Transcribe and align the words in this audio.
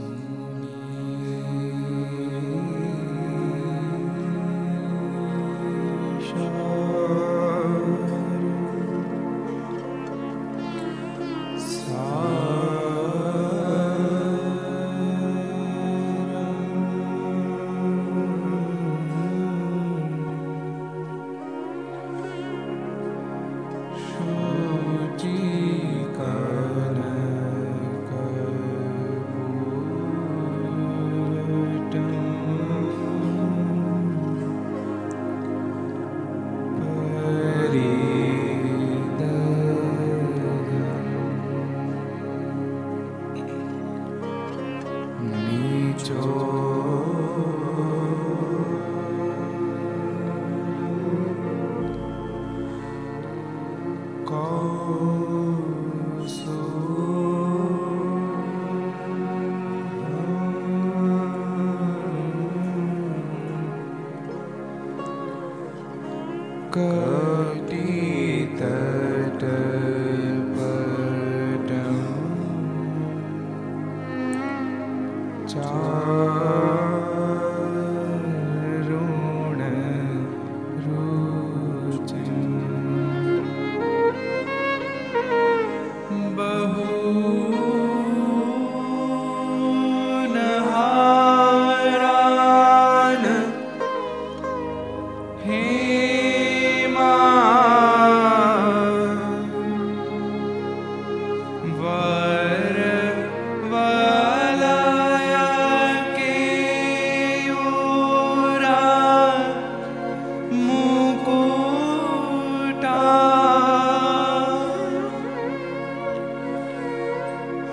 you. 0.00 0.59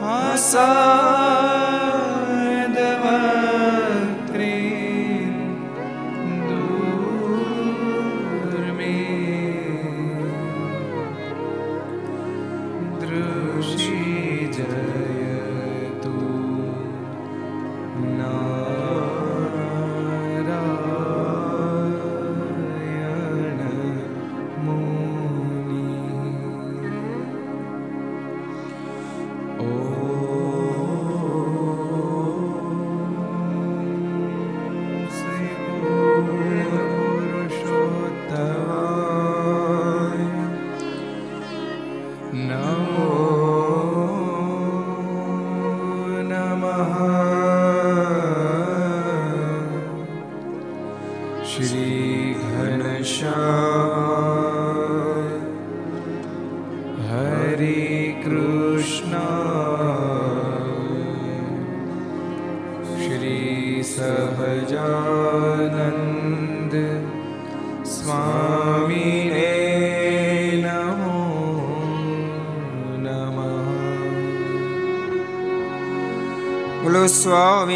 Masa 0.07 1.26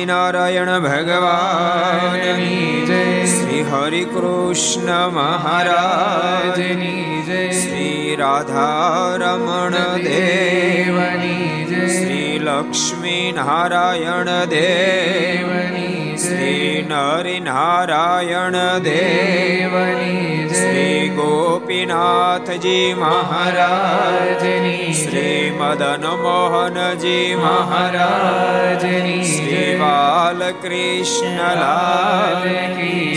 Swaminarayan 0.01 0.71
ભગવાન 0.81 2.15
શ્રી 3.27 3.61
હરિ 3.63 4.01
કૃષ્ણ 4.05 4.89
મહારાજની 5.13 6.95
જય 7.27 7.41
શ્રી 7.53 8.15
રાધારમણ 8.15 9.77
દેવની 10.03 11.67
શ્રી 11.91 12.33
લક્ષ્મી 12.39 13.27
નારાયણ 13.33 14.33
દેવની 14.49 15.90
શ્રી 16.41 16.85
નરિનારાયણ 16.89 18.55
દેવની 18.83 20.45
શ્રી 20.51 21.09
ગોપીનાથજી 21.09 22.87
મહારાજની 22.93 24.87
શ્રી 24.93 25.43
મદન 25.51 26.07
મોહનજી 26.21 27.27
મહારાજની 27.35 29.19
શ્રી 29.25 29.67
બાલકૃષ્ણલાલ 29.75 30.57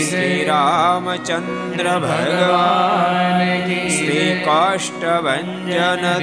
શ્રી 0.03 0.39
રામચંદ્ર 0.43 1.89
ભગવાન 1.99 3.41
શ્રી 3.89 4.29
કાષ્ટભન 4.45 5.51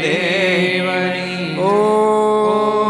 દેવની 0.00 1.50
ઓ 1.66 2.81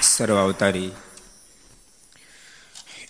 સર્વ 0.00 0.36
અવતારી 0.38 0.90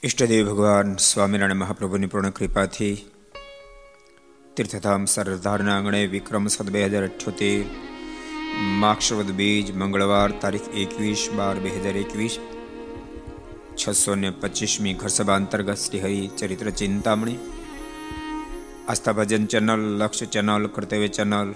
ઈષ્ટદેવ 0.02 0.46
ભગવાન 0.48 0.90
સ્વામિનારાયણ 1.02 1.60
મહાપ્રભુની 1.60 2.08
પૂર્ણ 2.08 2.32
કૃપાથી 2.32 2.94
તીર્થધામ 4.56 5.02
સરદારના 5.06 5.74
આંગણે 5.74 6.00
વિક્રમ 6.06 6.46
સદ 6.46 6.68
બે 6.68 6.84
હજાર 6.84 7.04
અઠ્યોતેર 7.04 7.66
માક્ષવદ 8.82 9.32
બીજ 9.32 9.72
મંગળવાર 9.74 10.30
તારીખ 10.40 10.70
એકવીસ 10.76 11.24
બાર 11.32 11.56
બે 11.58 11.74
હજાર 11.76 11.96
એકવીસ 11.96 12.38
છસો 13.76 14.14
ને 14.14 14.30
પચીસમી 14.38 14.94
ઘરસભા 14.94 15.38
અંતર્ગત 15.40 15.78
Shri 15.78 16.02
Hari 16.04 16.22
Charitra 16.38 16.70
Chintamani 16.72 17.38
Aastha 18.86 19.14
Bhajan 19.14 19.44
channel 19.46 19.84
Lakshya 19.98 20.26
channel 20.28 20.64
Kartavya 20.70 21.10
channel 21.12 21.50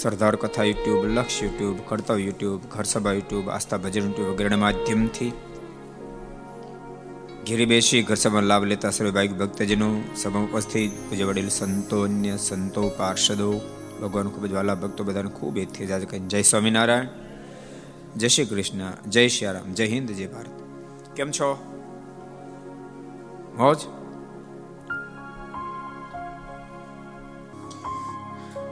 Sardar 0.00 0.36
Katha 0.36 0.64
YouTube, 0.64 1.06
Laksh 1.06 1.42
YouTube 1.42 1.78
Kartavya 1.88 2.24
YouTube, 2.24 2.60
Gharsabha 2.70 3.12
YouTube, 3.12 3.50
Aastha 3.50 3.76
Bhajan 3.76 4.04
YouTube 4.04 4.28
વગેરેના 4.28 4.56
માધ્યમથી 4.56 5.32
ઘેરી 7.48 7.66
બેસી 7.66 8.02
ઘરસભા 8.02 8.40
લાભ 8.40 8.64
લેતા 8.64 8.90
સર્વે 8.90 9.10
ભાઈ 9.10 9.28
ભક્તજનો 9.28 10.02
સભા 10.16 10.40
ઉપસ્થિત 10.40 10.92
પૂજા 11.10 11.26
વડીલ, 11.26 11.48
સંતો, 11.48 12.02
અન્ય 12.02 12.36
સંતો, 12.36 12.88
પાર્ષદો, 12.88 13.60
ભગવાન 14.02 14.28
ખૂબ 14.28 14.46
જ 14.46 14.52
વાલા 14.52 14.74
ભક્તો 14.74 15.04
બધાને 15.04 15.30
ખૂબ 15.30 15.58
એથી 15.58 15.86
જાજ 15.86 16.04
કહીને 16.04 16.26
જય 16.26 16.42
સ્વામિનારાયણ, 16.42 17.06
જય 18.16 18.28
શ્રી 18.28 18.44
કૃષ્ણ, 18.44 19.10
જય 19.10 19.28
શ્રી 19.28 19.46
રામ, 19.46 19.72
જય 19.72 19.86
હિન્દ, 19.86 20.10
જય 20.10 20.26
ભારત. 20.26 20.46
કેમ 21.16 21.30
છો? 21.30 21.54
મોજ? 23.56 24.01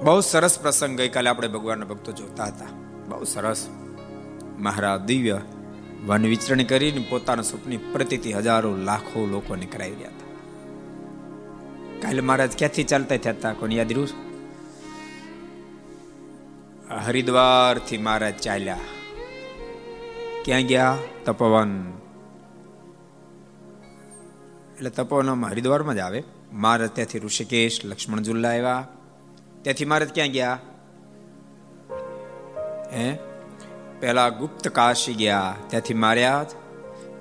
બહુ 0.05 0.21
સરસ 0.21 0.61
પ્રસંગ 0.61 0.99
ગઈકાલે 0.99 1.31
આપણે 1.31 1.49
ભગવાનના 1.49 1.85
ભક્તો 1.85 2.13
જોતા 2.13 2.45
હતા. 2.45 2.67
બહુ 3.09 3.25
સરસ. 3.25 3.69
મહારાજ 4.59 5.01
દિવ્ય 5.01 5.41
વન 6.07 6.27
વિચરણ 6.27 6.63
કરીને 6.63 7.07
પોતાના 7.11 7.43
સ્વપ્ની 7.43 7.77
પ્રતિથી 7.77 8.33
હજારો 8.33 8.77
લાખો 8.77 9.27
લોકોને 9.27 9.67
કરાવી 9.67 9.95
રહ્યા 9.95 10.09
હતા. 10.09 10.31
કાલે 12.03 12.21
મહારાજ 12.21 12.59
ક્યાંથી 12.59 12.85
ચાલતા 12.85 13.17
થયા 13.17 13.33
હતા? 13.33 13.53
કોને 13.53 13.75
યાદ 13.75 13.93
રહ્યું? 13.93 14.09
હરિદ્વારથી 17.07 17.99
મહારાજ 17.99 18.35
ચાલ્યા. 18.41 18.79
ક્યાં 20.45 20.63
ગયા? 20.63 20.99
તપવન. 21.25 21.93
એટલે 24.77 24.91
તપોવનમાં 24.91 25.51
હરિદ્વારમાં 25.51 25.95
જ 25.95 25.99
આવે. 25.99 26.23
મહારાજ 26.53 26.91
ત્યાંથી 26.91 27.19
ઋષિકેશ, 27.19 27.85
લક્ષ્મણ 27.85 28.23
ઝુલ્લા 28.23 28.49
આવ્યા. 28.49 28.89
ત્યાંથી 29.63 29.85
મહારાજ 29.85 30.15
ક્યાં 30.15 30.29
ગયા? 30.29 30.59
હે? 32.93 33.19
પહેલા 34.01 34.29
ગુપ્ત 34.29 34.69
કાશી 34.69 35.15
ગયા, 35.15 35.57
ત્યાંથી 35.69 35.95
માર્યા 35.95 36.47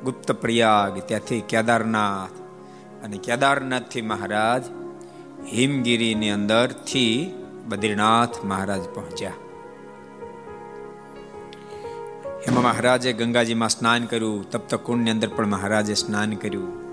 ગુપ્ત 0.03 0.31
પ્રયાગ, 0.31 0.99
ત્યાંથી 0.99 1.41
કેદારનાથ 1.41 2.31
અને 3.03 3.17
કેદારનાથથી 3.17 4.01
મહારાજ 4.01 4.63
હિમગીરીની 5.53 6.29
અંદરથી 6.29 7.33
બદ્રીનાથ 7.67 8.45
મહારાજ 8.45 8.81
પહોંચ્યા. 8.81 9.31
એમાં 12.47 12.63
મહારાજે 12.63 13.13
ગંગાજીમાં 13.13 13.69
સ્નાન 13.69 14.05
કર્યું 14.05 14.51
તપ્ત 14.51 14.75
કુંડની 14.75 15.11
અંદર 15.11 15.27
પણ 15.27 15.47
મહારાજે 15.47 15.93
સ્નાન 15.93 16.33
કર્યું. 16.33 16.89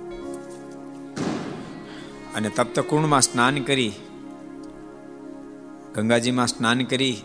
અને 2.34 2.48
તપ્ત 2.48 2.80
કુંડમાં 2.80 3.20
સ્નાન 3.20 3.62
કરી 3.62 3.92
ગંગાજીમાં 5.96 6.46
સ્નાન 6.46 6.84
કરી 6.84 7.22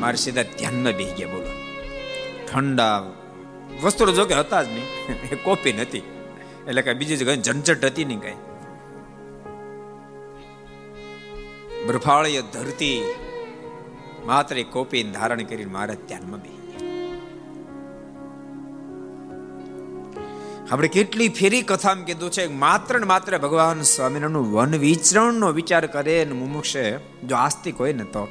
મારે 0.00 0.16
સીધા 0.16 0.42
ધ્યાનમાં 0.42 0.92
બેસી 0.92 1.14
ગયા, 1.14 1.28
બોલો. 1.28 1.50
ઠંડા 2.48 3.02
વસ્ત્રો 3.82 4.12
જો 4.12 4.24
કે 4.24 4.34
હતા 4.34 4.62
જ 4.62 4.68
નહીં. 4.68 4.88
એ 5.32 5.36
કોપી 5.36 5.72
નથી. 5.72 5.98
એટલે 6.68 6.82
કઈ 6.82 6.94
બીજી 6.94 7.16
જગ્યાએ 7.16 7.36
ઝંઝટ 7.36 7.84
હતી 7.84 8.04
નહીં 8.04 8.20
કઈ. 8.20 8.38
બરફાળીય 11.86 12.42
ધરતી 12.42 13.02
માત્ર 14.26 14.62
કોપી 14.62 15.02
ધારણ 15.02 15.42
કરીને 15.42 15.70
મારે 15.70 15.94
ધ્યાનમાં 15.94 16.42
બેસી 16.42 16.61
આપણે 20.72 20.88
કેટલી 20.88 21.28
ફેરી 21.28 21.62
કથામાં 21.62 22.06
કીધું 22.06 22.30
છે, 22.30 22.46
માત્ર 22.46 23.00
ને 23.00 23.06
માત્ર 23.06 23.38
ભગવાન 23.38 23.80
સ્વામિનારાયણનું 23.80 24.52
વન 24.52 24.78
વિચરણનો 24.78 25.52
વિચાર 25.52 25.86
કરે 25.86 26.24
અને 26.24 26.32
મુમુક્ષે 26.32 26.98
જો 26.98 27.36
આસ્તિક 27.36 27.80
હોય 27.80 27.92
ને 27.92 28.04
તો, 28.04 28.28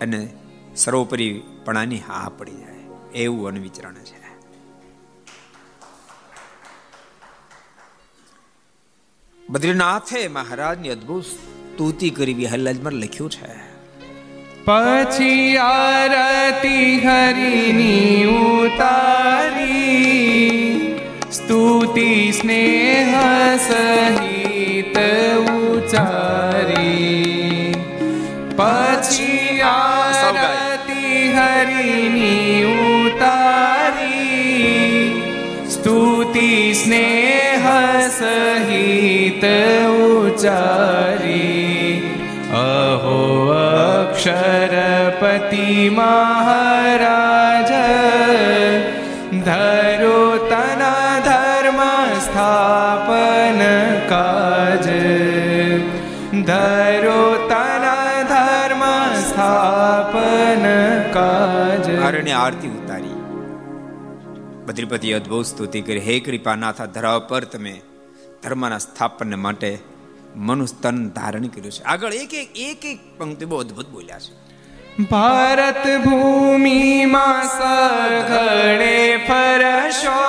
અને 0.00 0.28
સર્વોપરીપણાની 0.76 1.98
હા 1.98 2.30
પડી 2.38 2.52
જાય. 2.52 3.14
એવું 3.14 3.42
વન 3.42 3.58
વિચરણ 3.58 3.94
છે. 3.94 4.26
બદ્રીનાથે 9.48 10.28
મહારાજની 10.28 10.88
અદ્ભુત 10.88 11.24
સ્તુતિ 11.24 12.10
કરી 12.10 12.34
વિહલ્લાજમાં 12.34 12.92
લખ્યું 12.92 13.30
છે. 13.30 13.48
પછી 14.64 15.56
આરતી 15.56 17.00
હરિની 17.00 18.24
ઉતારી 18.24 20.65
સ્તુતિ 21.46 22.32
સ્નેહ 22.32 23.06
સહિત 23.56 24.96
ઉચારી 25.46 27.06
પછી 28.52 29.60
આરતી 29.64 31.20
હરિની 31.36 32.64
ઉતારી 32.96 34.24
સ્તુતિ 35.68 36.50
સ્નેહ 36.74 37.64
સહિત 38.10 39.44
ઉચારી 40.08 41.94
અહો 42.64 43.22
અક્ષરપતિ 44.00 45.68
મહારાજ 45.90 47.25
આરતી 62.36 62.68
ઉતારી. 62.68 63.14
બદ્રીપતિ 64.66 65.12
અદ્ભુત 65.12 65.46
સ્તુતિ 65.46 65.80
કરી, 65.80 65.98
હે 65.98 66.20
કૃપાનાથ, 66.20 66.82
ધરાવ 66.82 67.26
પર 67.28 67.44
તમે 67.44 67.80
ધર્મના 68.42 68.78
સ્થાપન 68.78 69.34
માટે 69.34 69.78
મનુસ્તન 70.36 71.08
ધારણ 71.08 71.46
કર્યું 71.46 71.70
છે. 71.70 71.82
આગળ 71.82 72.12
એક 72.12 72.34
એક 72.34 72.48
એક 72.56 72.84
એક 72.84 72.98
પંક્તિ 73.18 73.44
બહુ 73.44 73.58
અદ્ભુત 73.58 73.88
બોલ્યા 73.88 74.18
છે. 74.18 74.46
ભારત 75.02 76.04
ભૂમિમાં 76.04 77.44
સઘળે 77.58 79.16
ફરશો, 79.16 80.20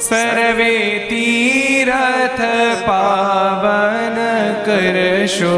સર્વે 0.00 1.06
તીરથ 1.10 2.40
પાવન 2.86 4.16
કરશો. 4.64 5.56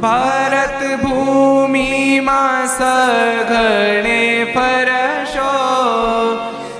ભારત 0.00 0.47
ભૂમિમાં 2.28 2.66
સઘણે 2.66 4.52
ફરશો. 4.54 5.54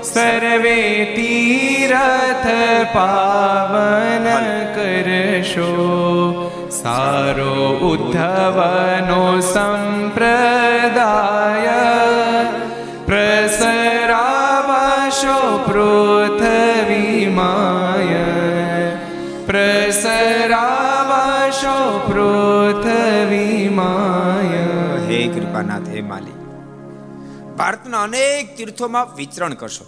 સર્વે 0.03 1.13
તીરથ 1.15 2.47
પાવન 2.93 4.25
કરશો. 4.75 5.73
સારો 6.71 7.79
ઉદ્ધવનો 7.91 9.39
સંપ્રદાય 9.39 11.69
પ્રસરાવશો 13.05 15.63
પૃથ્વીમાય. 15.67 18.25
પ્રસરાવશો 19.45 21.77
પૃથ્વીમાય. 22.07 24.28
કૃપાનાથ 25.59 25.89
હે 25.89 26.01
માલી 26.01 26.31
ભારતના 27.55 28.01
અનેક 28.01 28.57
તીર્થોમાં 28.57 29.15
વિચરણ 29.15 29.53
કરશો. 29.53 29.85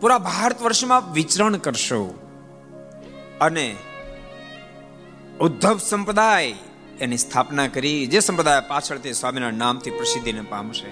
પૂરા 0.00 0.18
ભારત 0.18 0.62
વર્ષમાં 0.62 1.12
વિચરણ 1.12 1.56
કરશો. 1.56 2.02
અને 3.40 3.76
ઉદ્ધવ 5.40 5.78
સંપ્રદાય 5.78 6.54
એની 7.00 7.16
સ્થાપના 7.16 7.66
કરી, 7.66 8.06
જે 8.06 8.20
સંપ્રદાય 8.20 8.60
પાછળ 8.60 8.98
તે 8.98 9.12
સ્વામીના 9.12 9.50
નામથી 9.50 9.90
પ્રસિદ્ધિને 9.90 10.40
પામશે, 10.40 10.90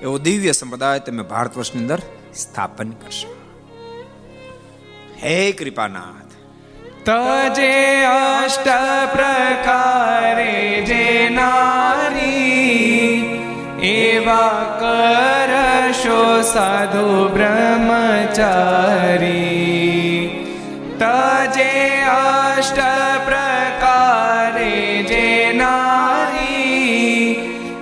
એવો 0.00 0.18
દિવ્ય 0.18 0.52
સંપ્રદાય 0.52 0.98
તમે 0.98 1.22
ભારત 1.22 1.56
વર્ષની 1.56 1.82
અંદર 1.82 2.02
સ્થાપન 2.34 2.90
કરશો. 2.90 3.36
હે 5.22 5.52
કૃપાનાથ. 5.52 6.26
તજે 7.04 8.04
અષ્ટ 8.04 8.64
પ્રકારે 9.12 10.82
જે 10.86 11.28
નારી 11.28 12.25
એવા 13.82 14.78
કરશો 14.80 16.42
સાધુ 16.42 17.28
બ્રહ્મચારી. 17.28 18.16
તજે 20.98 22.02
અષ્ટ 22.02 22.78
પ્રકારે 23.26 25.02
જે 25.02 25.52
નાહી, 25.56 27.36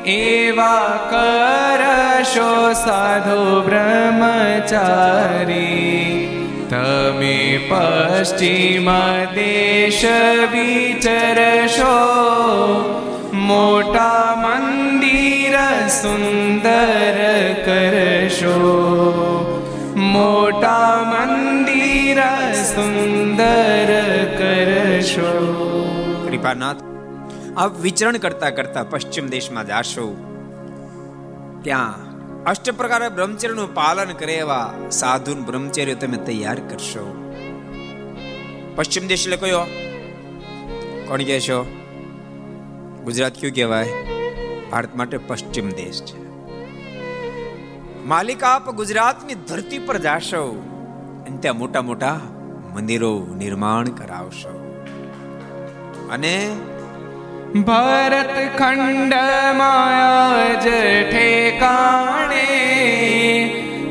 એવા 0.06 0.90
કરશો 1.12 2.72
સાધુ 2.72 3.62
બ્રહ્મચારી. 3.66 4.70
તમે 6.70 7.58
પશ્ચિમ 7.68 8.88
દેશ 9.34 10.04
વિચરશો, 10.52 11.96
મોટા 13.32 14.34
મંદિર 14.36 14.93
સુંદર 15.94 17.18
કરશો 17.66 18.56
મોટા 20.06 20.94
મંદિર 21.10 22.20
સુંદર 22.64 23.90
કરશો 24.40 25.34
કૃપાનાથ 26.24 26.82
આપ 27.56 27.76
વિચરણ 27.80 28.18
કરતા 28.18 28.52
કરતા 28.52 28.84
પશ્ચિમ 28.86 29.28
દેશમાં 29.28 29.66
જાશો 29.66 30.06
ત્યાં 31.62 32.00
અષ્ટ 32.46 32.72
પ્રકારે 32.72 33.08
બ્રહ્મચર્યનું 33.10 33.70
પાલન 33.72 34.10
કરે 34.14 34.38
એવા 34.38 34.64
સાધુ 34.92 35.36
બ્રહ્મચર્ય 35.42 35.96
તમે 35.96 36.18
તૈયાર 36.26 36.58
કરશો 36.70 37.06
પશ્ચિમ 38.76 39.06
દેશ 39.06 39.24
એટલે 39.24 39.38
કયો 39.38 39.62
કોણ 41.08 41.24
કહેશો 41.24 41.60
ગુજરાત 43.04 43.40
કયું 43.40 43.56
કહેવાય 43.56 44.13
ભારત 44.74 44.94
માટે 44.96 45.16
પશ્ચિમ 45.16 45.66
દેશ 45.70 45.98
છે. 46.04 46.20
માલિક 48.04 48.44
આપ 48.44 48.70
ગુજરાતની 48.70 49.34
ધરતી 49.34 49.78
પર 49.78 49.98
જાશો 49.98 50.42
અને 51.26 51.36
ત્યાં 51.36 51.58
મોટા 51.58 51.82
મોટા 51.82 52.20
મંદિરો 52.74 53.26
નિર્માણ 53.38 53.88
કરાવશો. 53.88 54.54
અને 56.12 56.34
ભરત 57.66 58.32
ખંડ 58.58 59.14
ઠેકાણે, 61.10 62.48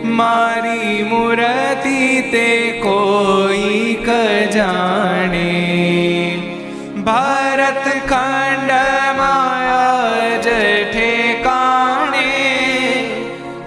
મારી 0.06 1.04
મૂર્તિ 1.04 2.02
તે 2.32 2.50
કોઈ 2.84 4.04
ક 4.06 4.10
જાણે. 4.52 5.50
ભારત 7.06 7.88
ખંડ 8.10 8.72
ઠેકાણે 10.94 12.32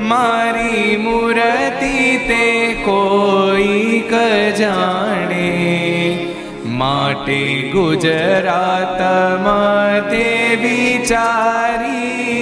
મારી 0.00 0.96
મૂર્તિ 0.96 2.18
તે 2.28 2.46
કોઈ 2.84 4.04
ક 4.10 4.12
જાણે. 4.58 5.50
માટે 6.64 7.70
ગુજરાતમાં 7.72 10.10
તે 10.10 10.58
વિચારી 10.60 12.36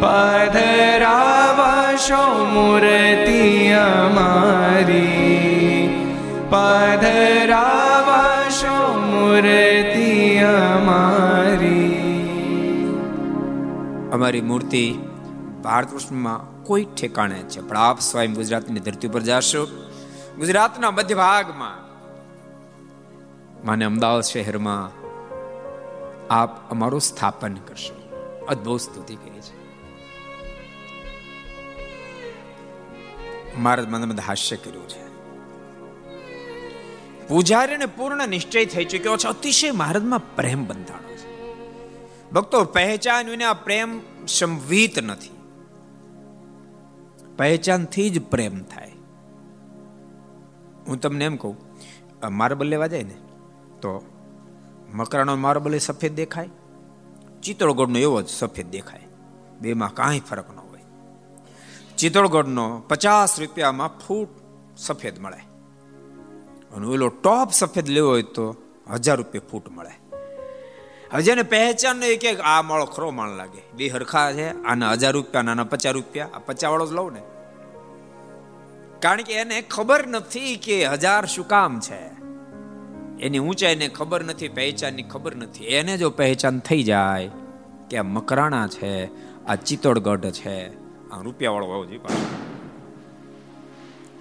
પધરાવશો 0.00 2.24
મૂર્તિ 2.52 3.72
અમારી. 3.72 5.88
પધરાવશો 6.50 8.78
મૂર્તિ 9.10 10.38
અમારી. 10.38 11.79
અમારી 14.12 14.40
મૂર્તિ 14.40 14.98
ભારત 15.62 15.92
વર્ષમાં 15.92 16.64
કોઈ 16.64 16.84
ઠેકાણે 16.84 17.42
છે. 17.42 17.60
પણ 17.60 17.76
આપ 17.76 18.00
સ્વયં 18.00 18.34
ગુજરાતની 18.34 18.80
ધરતી 18.80 19.08
ઉપર 19.08 19.20
જાશો. 19.20 19.66
ગુજરાતના 20.38 20.90
મધ્ય 20.90 21.14
ભાગમાં, 21.14 21.90
માને 23.66 23.84
અમદાવાદ 23.84 24.22
શહેરમાં, 24.22 25.00
આપ 26.34 26.70
અમારું 26.70 27.00
સ્થાપન 27.00 27.54
કરશો. 27.54 28.00
અદ્ભુત 28.48 28.80
સ્તુતિ 28.80 29.14
કરી 29.14 29.40
છે. 29.40 29.60
મહારાજ 33.58 33.88
મનમાં 33.88 34.26
હાસ્ય 34.26 34.56
કર્યું 34.56 34.88
છે. 34.88 35.10
પૂજારીને 37.28 37.86
પૂર્ણ 37.86 38.28
નિશ્ચય 38.28 38.64
થઈ 38.64 38.84
ચૂક્યો 38.84 39.16
છે. 39.16 39.28
અતિશય 39.28 39.70
મહારાજમાં 39.70 40.36
પ્રેમ 40.36 40.66
બંધાણો. 40.66 41.09
ભક્તો 42.32 42.64
પહેચાન 42.64 43.42
આ 43.42 43.52
પ્રેમ 43.52 44.00
સંવિત 44.26 44.98
નથી. 44.98 45.30
પહેચાનથી 47.36 48.10
જ 48.10 48.22
પ્રેમ 48.22 48.62
થાય. 48.62 48.92
હું 50.86 51.00
તમને 51.00 51.24
એમ 51.24 51.36
કહું 51.36 51.56
માર્બલ 52.30 52.68
લેવા 52.68 52.86
જાય 52.86 53.02
ને, 53.02 53.16
તો 53.82 54.02
મકરાનો 54.94 55.36
માર્બલ 55.36 55.78
સફેદ 55.78 56.14
દેખાય, 56.14 56.48
ચિત્તોડગઢનો 57.42 57.98
એવો 57.98 58.22
જ 58.22 58.28
સફેદ 58.28 58.70
દેખાય. 58.70 59.06
બેમાં 59.60 59.94
કાંઈ 59.94 60.20
ફરક 60.20 60.50
ન 60.54 60.58
હોય. 60.58 60.82
ચિત્તોડગઢનો 61.98 62.82
પચાસ 62.88 63.40
રૂપિયામાં 63.40 63.98
ફૂટ 63.98 64.28
સફેદ 64.76 65.18
મળે. 65.18 65.40
અને 66.74 66.86
ઓલો 66.86 67.08
ટોપ 67.08 67.50
સફેદ 67.52 67.88
લેવો 67.88 68.08
હોય 68.08 68.22
તો 68.22 68.56
હજાર 68.92 69.16
રૂપિયા 69.16 69.48
ફૂટ 69.50 69.68
મળે. 69.70 70.09
હવે 71.12 71.22
જેને 71.22 71.42
પહેચાન 71.42 71.96
નહીં 71.96 72.20
કે 72.20 72.36
આ 72.36 72.62
માળો 72.62 72.84
ખરો 72.84 73.10
માળ 73.10 73.36
લાગે. 73.36 73.62
બે 73.74 73.88
હરખા 73.88 74.32
છે, 74.32 74.62
આના 74.62 74.92
હજાર 74.92 75.12
રૂપિયા 75.12 75.40
આના 75.40 75.64
પચાસ 75.64 75.92
રૂપિયા. 75.92 76.28
આ 76.34 76.38
પચાસ 76.38 76.70
વાળો 76.70 76.86
જ 76.86 76.92
લઉં 76.92 77.12
ને. 77.12 77.20
કારણ 79.00 79.22
કે 79.22 79.32
એને 79.32 79.60
ખબર 79.60 80.06
નથી 80.06 80.56
કે 80.56 80.86
હજાર 80.86 81.26
શું 81.26 81.48
કામ 81.48 81.80
છે. 81.80 82.20
એની 83.20 83.38
ઊંચાઈને 83.38 83.88
ખબર 83.88 84.24
નથી, 84.24 84.48
પહેચાનની 84.48 85.02
ખબર 85.02 85.36
નથી. 85.36 85.64
એને 85.64 85.96
જો 85.96 86.10
પહેચાન 86.10 86.58
થઈ 86.58 86.82
જાય 86.82 87.30
કે 87.90 87.96
આ 87.96 88.02
મકરાણા 88.02 88.66
છે, 88.66 89.06
આ 89.46 89.54
ચિત્તોડગઢ 89.54 90.30
છે, 90.30 90.66
આ 91.10 91.22
રૂપિયા 91.22 91.50
વાળો 91.50 91.66
હોવો 91.66 91.84
જોઈએ 91.84 92.00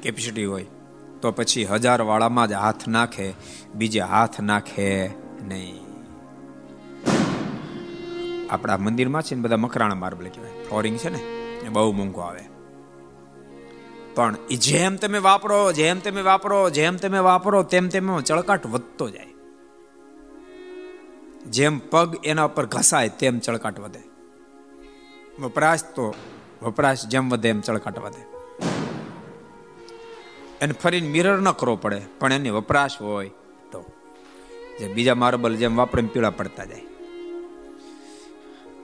કેપેસિટી 0.04 0.46
હોય. 0.46 0.66
તો 1.22 1.32
પછી 1.32 1.66
હજાર 1.66 2.02
વાળામાં 2.02 2.48
જ 2.48 2.52
હાથ 2.52 2.88
નાખે, 2.88 3.34
બીજે 3.76 4.00
હાથ 4.00 4.42
નાખે 4.42 5.10
નહીં. 5.48 5.89
આપણા 8.50 8.78
મંદિરમાં 8.78 9.22
છે 9.22 9.36
ને 9.36 9.42
બધા 9.42 9.58
મકરાણા 9.58 9.96
માર્બલ 9.96 10.28
કહેવાય. 10.28 10.52
ફ્લોરિંગ 10.52 10.98
છે 10.98 11.10
ને, 11.10 11.18
એ 11.66 11.70
બહુ 11.70 11.92
મોંઘો 11.92 12.22
આવે. 12.22 12.42
પણ 14.16 14.36
એ 14.50 14.56
જેમ 14.56 14.96
તમે 14.96 15.18
વાપરો, 15.18 15.72
જેમ 15.72 16.00
તમે 16.00 16.22
વાપરો, 16.22 16.70
જેમ 16.70 16.96
તમે 16.96 17.20
વાપરો, 17.20 17.64
તેમ 17.64 17.88
તેમ 17.88 18.20
ચળકાટ 18.20 18.66
વધતો 18.66 19.10
જાય. 19.10 19.28
જેમ 21.46 21.80
પગ 21.80 22.16
એના 22.24 22.44
ઉપર 22.44 22.66
ઘસાય, 22.66 23.10
તેમ 23.10 23.40
ચળકાટ 23.40 23.80
વધે. 23.80 24.04
વપરાશ 25.42 25.84
તો 25.84 26.14
વપરાશ 26.64 27.06
જેમ 27.06 27.30
વધે 27.30 27.50
એમ 27.50 27.62
ચળકાટ 27.62 28.00
વધે. 28.00 28.22
એને 30.62 30.74
ફરીને 30.74 31.08
મિરર 31.08 31.40
ન 31.40 31.52
કરવો 31.52 31.76
પડે, 31.76 32.02
પણ 32.20 32.34
એની 32.34 32.50
વપરાશ 32.50 33.02
હોય 33.02 33.30
તો. 33.72 33.86
જે 34.80 34.94
બીજા 34.94 35.16
માર્બલ 35.16 35.56
જેમ 35.56 35.76
વાપરે 35.76 36.02
પીળા 36.02 36.30
પડતા 36.30 36.66
જાય. 36.66 36.89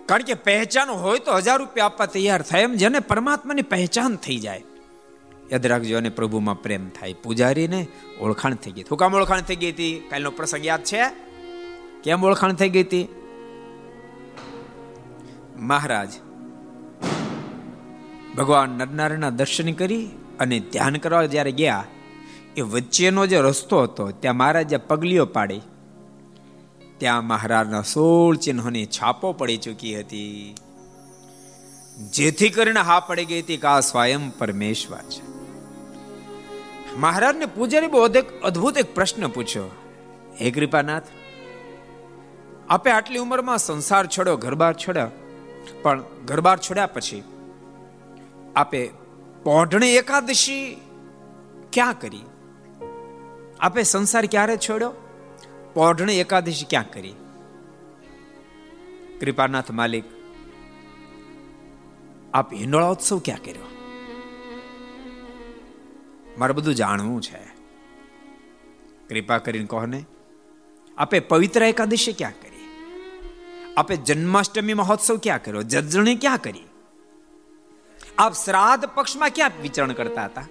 કારણ 0.05 0.23
કે 0.23 0.33
પહેચાન 0.33 0.89
હોય 0.89 1.19
તો 1.19 1.33
હજાર 1.33 1.59
રૂપિયા 1.59 1.85
આપવા 1.85 2.05
તૈયાર 2.05 2.41
થાય 2.41 2.61
એમ 2.61 2.73
જેને 2.73 2.99
પરમાત્માની 2.99 3.61
પહેચાન 3.61 4.15
થઈ 4.15 4.37
જાય. 4.37 4.63
યાદ 5.51 5.65
રાખજો, 5.65 5.97
અને 5.97 6.09
પ્રભુમાં 6.09 6.61
પ્રેમ 6.61 6.89
થાય. 6.89 7.13
પૂજારીને 7.13 7.87
ઓળખાણ 8.19 8.55
થઈ 8.55 8.71
ગઈ 8.71 8.83
શું 8.83 8.97
ઓળખાણ 9.01 9.41
થઈ 9.41 9.55
ગઈ 9.55 9.71
હતી? 9.71 10.07
કાલનો 10.09 10.31
પ્રસંગ 10.31 10.65
યાદ 10.65 10.83
છે? 10.83 11.03
કેમ 12.03 12.23
ઓળખાણ 12.23 12.53
થઈ 12.53 12.69
ગઈ 12.69 12.83
હતી? 12.83 13.07
મહારાજ, 15.57 16.09
ભગવાન 18.37 18.69
નરનારાયણના 18.69 19.29
દર્શન 19.29 19.73
કરી 19.73 20.09
અને 20.39 20.59
ધ્યાન 20.59 20.95
કરવા 20.95 21.25
જ્યારે 21.25 21.51
ગયા, 21.51 21.85
એ 22.57 22.61
વચ્ચેનો 22.61 23.25
જે 23.25 23.39
રસ્તો 23.39 23.81
હતો, 23.81 24.11
ત્યાં 24.11 24.35
મહારાજે 24.35 24.77
પગલીઓ 24.77 25.25
પાડી 25.25 25.61
ત્યાં 26.97 27.25
મહારાજના 27.25 27.81
સોળ 27.81 28.35
ચિહ્નોની 28.35 28.85
છાપો 28.85 29.33
પડી 29.33 29.57
ચૂકી 29.57 29.99
હતી. 29.99 30.55
જેથી 32.13 32.49
કરીને 32.49 32.79
હા 32.79 32.99
પડી 32.99 33.25
ગઈ 33.25 33.41
હતી 33.41 33.57
કે 33.57 33.67
આ 33.67 33.79
સ્વયં 33.79 34.29
પરમેશ્વર 34.37 35.03
છે. 35.09 35.23
મહારાજને 36.97 37.45
પૂજારી 37.45 37.87
બહુ 37.87 38.01
અદ્ભુત 38.43 38.77
એક 38.77 38.95
પ્રશ્ન 38.95 39.27
પૂછ્યો. 39.27 39.69
હે 40.41 40.51
કૃપાનાથ, 40.51 41.03
આપે 42.69 42.91
આટલી 42.91 43.19
ઉંમરમાં 43.19 43.57
સંસાર 43.57 44.07
છોડ્યો, 44.07 44.37
ઘરબાર 44.37 44.73
છોડ્યા? 44.73 45.11
પણ 45.81 46.03
ઘરબાર 46.25 46.57
છોડ્યા 46.59 46.87
પછી 46.87 47.23
આપે 48.55 48.89
પોઢણી 49.43 49.95
એકાદશી 49.95 50.81
ક્યાં 51.73 51.99
કરી? 51.99 52.21
આપે 53.59 53.83
સંસાર 53.83 54.25
ક્યારે 54.25 54.57
છોડ્યો? 54.57 54.91
પોઢણી 55.75 56.19
એકાદશી 56.19 56.65
ક્યાં 56.69 56.91
કરી? 56.91 57.13
કૃપાનાથ 59.19 59.71
માલિક, 59.71 60.03
આપ 62.33 62.53
હિંડોળા 62.53 62.87
ઉત્સવ 62.87 63.21
ક્યાં 63.25 63.39
કર્યો? 63.39 63.67
મારે 66.37 66.53
બધું 66.53 66.75
જાણવું 66.75 67.21
છે. 67.21 67.45
કૃપા 69.09 69.37
કરીને 69.37 69.65
કહો 69.65 69.85
ને, 69.85 70.05
આપે 70.97 71.19
પવિત્ર 71.19 71.63
એકાદશી 71.63 72.13
ક્યાં 72.13 72.31
કરી? 72.31 72.67
આપે 73.77 73.95
જન્માષ્ટમી 73.95 74.73
મહોત્સવ 74.73 75.17
ક્યાં 75.17 75.43
કર્યો? 75.43 75.61
જજણી 75.61 76.15
ક્યાં 76.15 76.37
કરી? 76.37 76.63
આપ 78.17 78.33
શ્રાદ્ધ 78.33 78.85
પક્ષમાં 78.85 79.29
ક્યાં 79.29 79.51
વિચરણ 79.61 79.93
કરતા 79.93 80.25
હતા? 80.25 80.47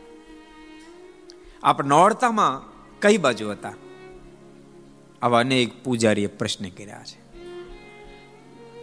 આપ 1.62 1.82
નોરતામાં 1.82 2.62
કઈ 3.00 3.16
બાજુ 3.16 3.50
હતા? 3.50 3.72
આવા 5.24 5.40
અનેક 5.40 5.84
પૂજારીએ 5.84 6.26
પ્રશ્ન 6.26 6.68
કર્યા 6.68 7.02
છે. 7.04 7.18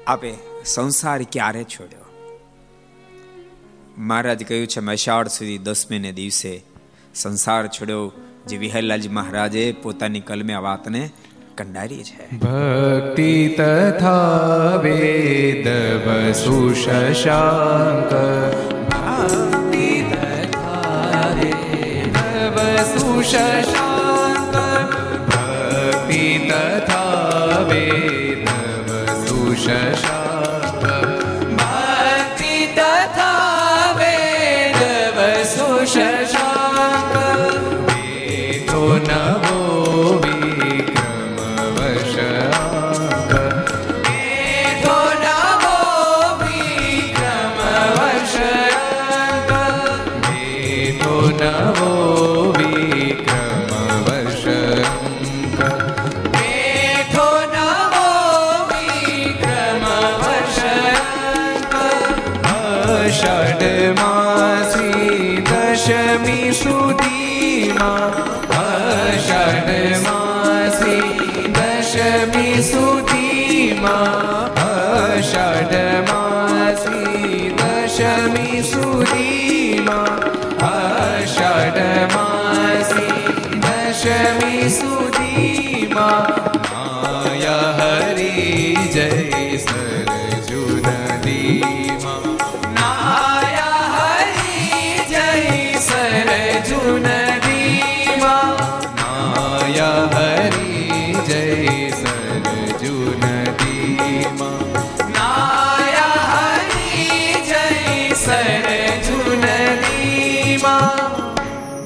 આપે 0.07 0.33
સંસાર 0.65 1.23
ક્યારે 1.31 1.63
છોડ્યો? 1.63 2.05
મહારાજ 3.97 4.47
કહ્યું 4.47 4.67
છે 4.67 4.79
અષાઢ 4.79 5.27
સુધી 5.27 5.57
દસમીને 5.57 6.11
દિવસે 6.11 6.63
સંસાર 7.15 7.67
છોડ્યો 7.67 8.11
જે 8.47 8.57
વિહલાલજી 8.57 9.09
મહારાજે 9.09 9.71
પોતાની 9.83 10.19
કલમે 10.19 10.53
આ 10.53 10.59
વાતને 10.59 11.09
કંડારી 11.57 12.03
છે. 12.03 12.37
ભક્તિ 12.37 13.55
તથા 13.57 14.75
વેદ 14.75 15.67
વસુ 16.07 16.73
શશાંક 16.73 18.13
ભક્તિ 18.91 20.01
તથા 20.01 21.27
વેદ 21.27 22.17
વસુ 22.55 23.21
શશાંક 23.21 23.90
વસુ 29.61 29.69
શશાંક 29.69 30.20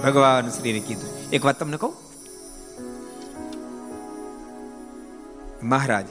ભગવાન 0.06 0.50
શ્રીને 0.50 0.80
કીધું. 0.80 1.30
એક 1.30 1.46
વાત 1.46 1.60
તમને 1.60 1.78
કહું? 1.78 1.94
મહારાજ, 5.64 6.06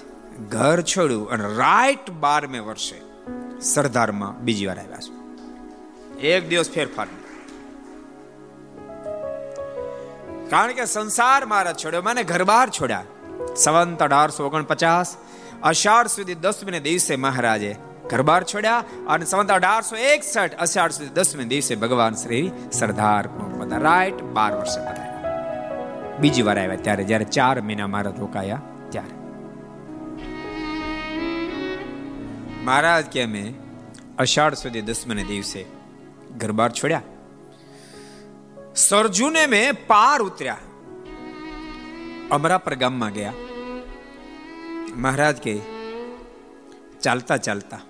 ઘર 0.49 0.83
છોડ્યું 0.83 1.31
અને 1.31 1.45
રાઈટ 1.57 2.11
બારમે 2.11 2.59
વર્ષે 2.59 3.01
સરદારમાં 3.61 4.41
બીજી 4.45 4.67
વાર 4.67 4.79
આવ્યા 4.79 4.97
છે. 4.97 5.13
એક 6.19 6.49
દિવસ 6.49 6.71
ફેરફાર 6.71 7.07
કારણ 10.51 10.73
કે 10.73 10.85
સંસાર 10.87 11.45
મારા 11.45 11.73
છોડ્યો, 11.73 12.03
મને 12.03 12.23
ઘર 12.25 12.45
બહાર 12.45 12.71
છોડ્યા. 12.71 13.05
સંવંત 13.57 14.03
અઢારસો 14.03 14.47
ઓગણપચાસ, 14.47 15.17
અષાઢ 15.63 16.07
સુધી 16.07 16.35
દસમીને 16.35 16.81
દિવસે 16.81 17.17
મહારાજે 17.17 17.77
ઘર 18.11 18.23
બહાર 18.23 18.45
છોડ્યા 18.45 18.85
અને 19.09 19.25
સંવંત 19.25 19.51
અઢારસો 19.51 19.97
એકસઠ 19.97 20.55
અષાઢ 20.55 20.91
સુધી 20.91 21.09
દસમી 21.09 21.45
દિવસે 21.45 21.75
ભગવાન 21.75 22.15
શ્રી 22.15 22.53
સરદાર 22.73 23.29
રાઈટ 23.79 24.23
બાર 24.23 24.57
વર્ષે 24.57 24.81
પધાર્યા. 24.81 26.19
બીજી 26.21 26.43
વાર 26.43 26.59
આવ્યા 26.59 26.77
ત્યારે, 26.77 27.05
જ્યારે 27.05 27.25
ચાર 27.25 27.61
મહિના 27.61 27.87
મારા 27.87 28.13
રોકાયા 28.19 28.61
ત્યારે. 28.91 29.15
મહારાજ 32.65 33.05
કે 33.05 33.23
અમે 33.23 33.55
અષાઢ 34.19 34.55
સુધી 34.55 34.81
દસમને 34.81 35.25
દિવસે 35.25 35.65
ઘર 36.37 36.53
બહાર 36.53 36.73
છોડ્યા. 36.73 37.03
સરજુને 38.77 39.47
મેં 39.47 39.87
પાર 39.87 40.23
ઉતર્યા. 40.23 40.57
અમરાપર 42.31 42.75
ગામમાં 42.75 43.13
ગયા. 43.13 43.33
મહારાજ 44.97 45.37
કે 45.37 45.61
ચાલતા 47.03 47.37
ચાલતા 47.37 47.81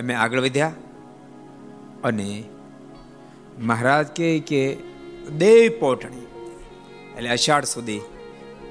અમે 0.00 0.14
આગળ 0.14 0.40
વધ્યા 0.40 0.72
અને 2.04 2.44
મહારાજ 3.60 4.06
કહે 4.06 4.38
કે 4.38 4.76
દેવ 5.36 5.80
પોટણી, 5.80 6.26
એટલે 7.16 7.30
અષાઢ 7.30 7.64
સુધી 7.64 8.00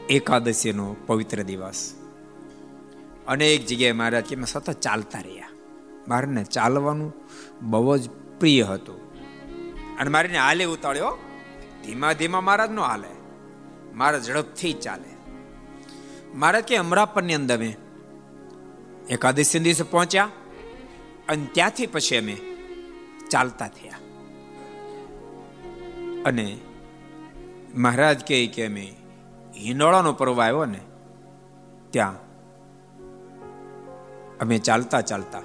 એકાદશીનો 0.10 0.96
પવિત્ર 1.08 1.44
દિવસ. 1.44 1.94
અનેક 3.28 3.66
જગ્યાએ 3.66 3.92
મહારાજ 3.92 4.24
કે 4.24 4.36
અમે 4.36 4.46
સતત 4.46 4.72
ચાલતા 4.72 5.20
રહ્યા. 5.20 5.48
મારને 6.08 6.44
ચાલવાનું 6.44 7.14
બહુ 7.62 7.98
જ 7.98 8.10
પ્રિય 8.10 8.64
હતું. 8.64 9.14
અને 9.98 10.10
મારીને 10.10 10.38
હાલે 10.38 10.66
ઉતાળ્યો. 10.66 11.18
ધીમા 11.86 12.14
ધીમા 12.14 12.42
મહારાજ 12.42 12.72
નો 12.72 12.82
હાલે. 12.82 13.16
મારા 13.96 14.20
ઝડપથી 14.20 14.74
ચાલે. 14.74 15.16
મહારાજ 16.36 16.64
કે 16.64 16.76
અમરાપરની 16.76 17.34
અંદર 17.34 17.58
અમે 17.58 17.76
એકાદશી 19.10 19.60
દિવસે 19.60 19.84
પહોંચ્યા. 19.84 20.30
અને 21.30 21.46
ત્યાંથી 21.52 21.88
પછી 21.88 22.18
અમે 22.18 22.36
ચાલતા 23.32 23.68
થયા. 23.68 24.00
અને 26.26 26.58
મહારાજ 27.78 28.28
કહે 28.28 28.48
કે 28.48 28.66
અમે 28.66 28.86
હિંડોળાનો 29.58 30.14
પર્વ 30.14 30.42
આવ્યો 30.42 30.66
ને, 30.66 30.82
ત્યાં 31.90 32.16
અમે 34.38 34.58
ચાલતા 34.58 35.02
ચાલતા 35.02 35.42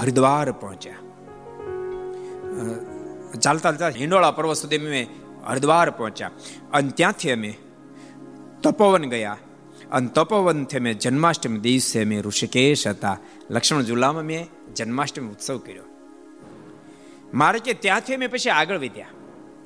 હરિદ્વાર 0.00 0.52
પહોંચ્યા. 0.52 0.94
ચાલતા 3.40 3.70
ચાલતા 3.70 3.88
હિંડોળા 3.88 4.30
પર્વત 4.30 4.56
સુધી 4.56 4.78
અમે 4.78 5.06
હરિદ્વાર 5.46 5.90
પહોંચ્યા. 5.90 6.30
અને 6.72 6.90
ત્યાંથી 6.90 7.32
અમે 7.32 7.56
તપોવન 8.62 9.04
ગયા. 9.04 9.36
અને 9.92 10.08
તપોવનથી 10.14 10.78
મેં 10.78 10.98
જન્માષ્ટમી 10.98 11.58
દિવસે 11.58 12.04
મેં 12.04 12.22
ઋષિકેશ 12.22 12.86
હતા. 12.86 13.18
લક્ષ્મણ 13.50 13.82
ઝુલામાં 13.82 14.22
મેં 14.22 14.48
જન્માષ્ટમી 14.74 15.28
ઉત્સવ 15.28 15.58
કર્યો. 15.58 15.82
મારે 17.34 17.58
કે 17.58 17.72
ત્યાંથી 17.72 18.14
અમે 18.14 18.26
પછી 18.26 18.50
આગળ 18.50 18.78
વધ્યા. 18.78 19.06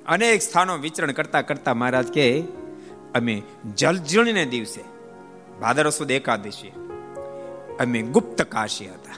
અનેક 0.06 0.42
સ્થાનો 0.42 0.76
વિચરણ 0.76 1.12
કરતા 1.12 1.42
કરતા 1.42 1.74
મહારાજ 1.74 2.06
કે, 2.06 2.40
અમે 3.14 3.42
જલજણીને 3.74 4.44
દિવસે 4.44 4.84
ભાદરવ 5.60 5.90
સુદ 5.90 6.10
એકાદશી. 6.10 6.72
અમે 7.80 8.02
ગુપ્ત 8.02 8.42
કાશી 8.42 8.86
હતા. 8.86 9.14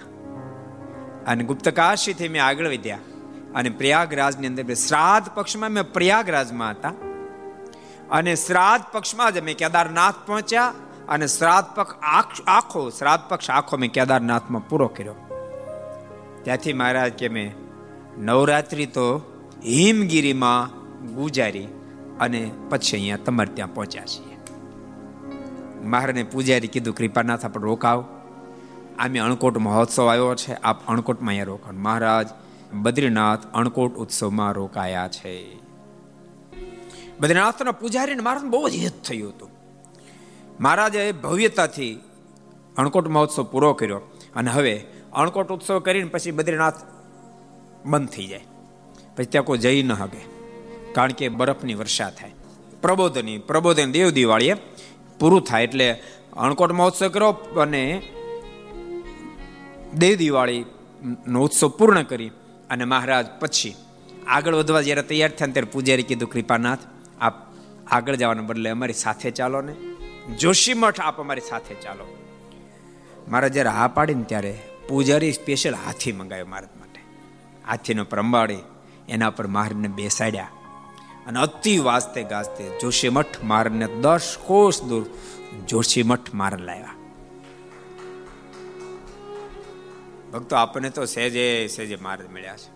અને 1.27 1.45
ગુપ્ત 1.45 1.69
કાશીથી 1.69 2.29
મેં 2.29 2.45
આગળ 2.45 2.67
વધ્યા. 2.67 2.99
અને 3.55 3.71
પ્રયાગરાજની 3.71 4.47
અંદર 4.47 4.75
શ્રાદ્ધ 4.75 5.29
પક્ષમાં 5.35 5.71
મેં 5.71 5.93
પ્રયાગરાજમાં 5.93 6.71
હતા. 6.71 6.93
અને 8.11 8.35
શ્રાદ્ધ 8.35 8.85
પક્ષમાં 8.93 9.35
જ 9.35 9.39
અમે 9.39 9.55
કેદારનાથ 9.55 10.15
પહોંચ્યા. 10.27 10.75
અને 11.09 11.27
શ્રાદ્ધ 11.27 11.75
પક્ષ 11.75 12.41
આખો 12.47 12.91
શ્રાદ્ધ 12.91 13.31
પક્ષ 13.31 13.51
આખો 13.51 13.77
મેં 13.77 13.93
કેદારનાથમાં 13.93 14.69
પૂરો 14.69 14.89
કર્યો. 14.89 15.15
ત્યાંથી 16.43 16.73
મહારાજ 16.73 17.13
કે 17.13 17.29
મેં 17.29 17.55
નવરાત્રિ 18.19 18.87
તો 18.87 19.19
હિમગીરીમાં 19.65 20.83
ગુજારી 21.15 21.69
અને 22.21 22.51
પછી 22.69 22.97
અહીંયા 22.97 23.17
તમારે 23.17 23.55
ત્યાં 23.55 23.75
પહોંચ્યા 23.75 24.05
છીએ. 24.05 24.37
મહારાજને 25.85 26.23
પૂજારી 26.23 26.69
કીધું, 26.69 26.95
કૃપાનાથ, 26.95 27.45
આપણે 27.45 27.63
રોકાવ. 27.63 28.05
આમે 28.99 29.19
અણકોટ 29.19 29.59
મહોત્સવ 29.59 30.11
આવ્યો 30.11 30.35
છે, 30.35 30.55
આપ 30.55 30.89
અણકોટમાં 30.89 31.29
અહીંયા 31.29 31.45
રોકાણ. 31.45 31.75
મહારાજ, 31.75 32.29
બદ્રીનાથ 32.73 33.47
અણકોટ 33.55 33.95
ઉત્સવમાં 33.95 34.53
રોકાયા 34.53 35.09
છે. 35.09 35.57
બદ્રીનાથના 37.21 37.73
પૂજારીને 37.73 38.23
મારા 38.23 38.41
બહુ 38.41 38.69
જ 38.69 38.73
હિત 38.73 39.03
થયું 39.03 39.31
હતું. 39.31 39.52
મહારાજે 40.63 41.13
ભવ્યતાથી 41.13 41.99
અણકોટ 42.77 43.09
મહોત્સવ 43.09 43.45
પૂરો 43.45 43.73
કર્યો 43.73 44.01
અને 44.37 44.51
હવે 44.51 44.85
અણકોટ 45.13 45.53
ઉત્સવ 45.53 45.79
કરીને 45.79 46.09
પછી 46.09 46.31
બદ્રીનાથ 46.31 46.75
બંધ 47.87 48.09
થઈ 48.09 48.27
જાય. 48.27 48.45
પછી 49.17 49.25
ત્યાં 49.25 49.45
કોઈ 49.45 49.59
જઈ 49.59 49.83
ન 49.83 49.93
હગે 49.93 50.21
કારણ 50.93 51.13
કે 51.13 51.29
બરફની 51.29 51.75
વર્ષા 51.75 52.11
થાય. 52.11 52.35
પ્રબોધની, 52.83 53.39
પ્રબોધન 53.39 53.93
દેવ 53.93 54.11
દિવાળીએ 54.11 54.55
પૂરું 55.19 55.43
થાય 55.43 55.65
એટલે 55.65 56.03
અણકોટ 56.37 56.73
મહોત્સવ 56.73 57.09
કર્યો 57.09 57.61
અને 57.61 58.03
દેવ 59.95 60.17
દિવાળી 60.17 60.65
નો 61.29 61.43
ઉત્સવ 61.43 61.69
પૂર્ણ 61.69 62.03
કરી 62.03 62.31
અને 62.71 62.85
મહારાજ 62.85 63.27
પછી 63.41 63.75
આગળ 64.27 64.55
વધવા 64.55 64.83
જ્યારે 64.83 65.03
તૈયાર 65.03 65.31
થયા 65.31 65.49
ત્યારે 65.49 65.71
પૂજારી 65.73 66.03
કીધું, 66.03 66.31
કૃપાનાથ, 66.31 66.79
આપ 67.21 67.35
આગળ 67.91 68.15
જવાના 68.15 68.43
બદલે 68.43 68.71
અમારી 68.71 68.93
સાથે 68.93 69.31
ચાલો 69.31 69.61
ને. 69.61 69.92
જોશી 70.31 70.75
મઠ 70.75 71.01
આપ 71.01 71.21
અમારી 71.21 71.41
સાથે 71.41 71.75
ચાલો. 71.75 72.05
મારા 73.29 73.49
જ્યારે 73.49 73.71
હા 73.71 73.89
પાડીને 73.89 74.25
ત્યારે 74.25 74.59
પૂજારી 74.89 75.33
સ્પેશિયલ 75.33 75.75
હાથી 75.75 76.13
મંગાવ્યો 76.13 76.47
મહારાજ 76.47 76.71
માટે. 76.81 77.01
હાથીનો 77.69 78.05
પ્રંબાળી 78.05 78.63
એના 79.09 79.31
પર 79.31 79.47
મહારાજને 79.47 79.89
બેસાડ્યા 79.89 80.49
અને 81.27 81.41
અતિ 81.41 81.79
વાસ્તે 81.79 82.23
ગાજતે 82.23 82.79
જોશી 82.81 83.09
મઠ 83.09 83.43
મારને 83.43 83.87
દસ 84.01 84.39
કોષ 84.47 84.83
દૂર 84.83 85.05
જોશી 85.69 86.03
મઠ 86.03 86.35
માર 86.35 86.61
લાવ્યા 86.61 86.97
ભક્તો 90.33 90.57
આપણને 90.57 90.91
તો 90.91 91.05
સહેજે 91.05 91.67
સહેજે 91.67 91.97
મહારાજ 91.97 92.29
મળ્યા 92.31 92.57
છે. 92.57 92.71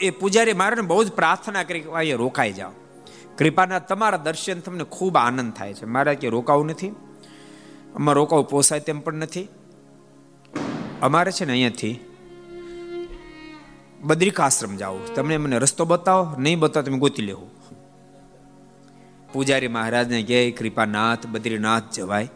એ 0.00 0.10
પૂજારી 0.10 0.52
મારને 0.52 0.82
બહુ 0.82 1.04
જ 1.04 1.12
પ્રાર્થના 1.12 1.62
કરી 1.62 1.82
અહીંયા 1.82 2.16
રોકાઈ 2.16 2.52
જાઓ. 2.52 2.72
કૃપાના 3.38 3.78
તમારા 3.78 4.16
દર્શન 4.16 4.60
તમને 4.60 4.84
ખૂબ 4.84 5.16
આનંદ 5.16 5.52
થાય 5.52 5.74
છે. 5.74 5.84
મારે 5.84 6.14
કે 6.14 6.28
રોકાવું 6.28 6.66
નથી. 6.66 6.88
અમારે 7.94 8.16
રોકાવું 8.16 8.48
પોસાય 8.48 8.80
તેમ 8.80 9.00
પણ 9.00 9.14
નથી. 9.14 9.48
અમારે 11.02 11.32
છે 11.32 11.44
ને 11.44 11.52
અહીંયાથી 11.52 12.00
બદ્રિકાશ્રમ 14.00 14.76
જાવું. 14.76 15.14
તમને 15.14 15.36
મને 15.36 15.58
રસ્તો 15.58 15.84
બતાવો, 15.84 16.36
નહીં 16.38 16.58
બતાવો 16.58 16.86
તમે 16.86 16.98
ગોતી 16.98 17.22
લેવું. 17.22 17.50
પૂજારી 19.32 19.68
મહારાજને 19.68 20.22
કહે, 20.22 20.50
કૃપાનાથ, 20.50 21.26
બદ્રીનાથ 21.26 21.82
જવાય. 21.92 22.30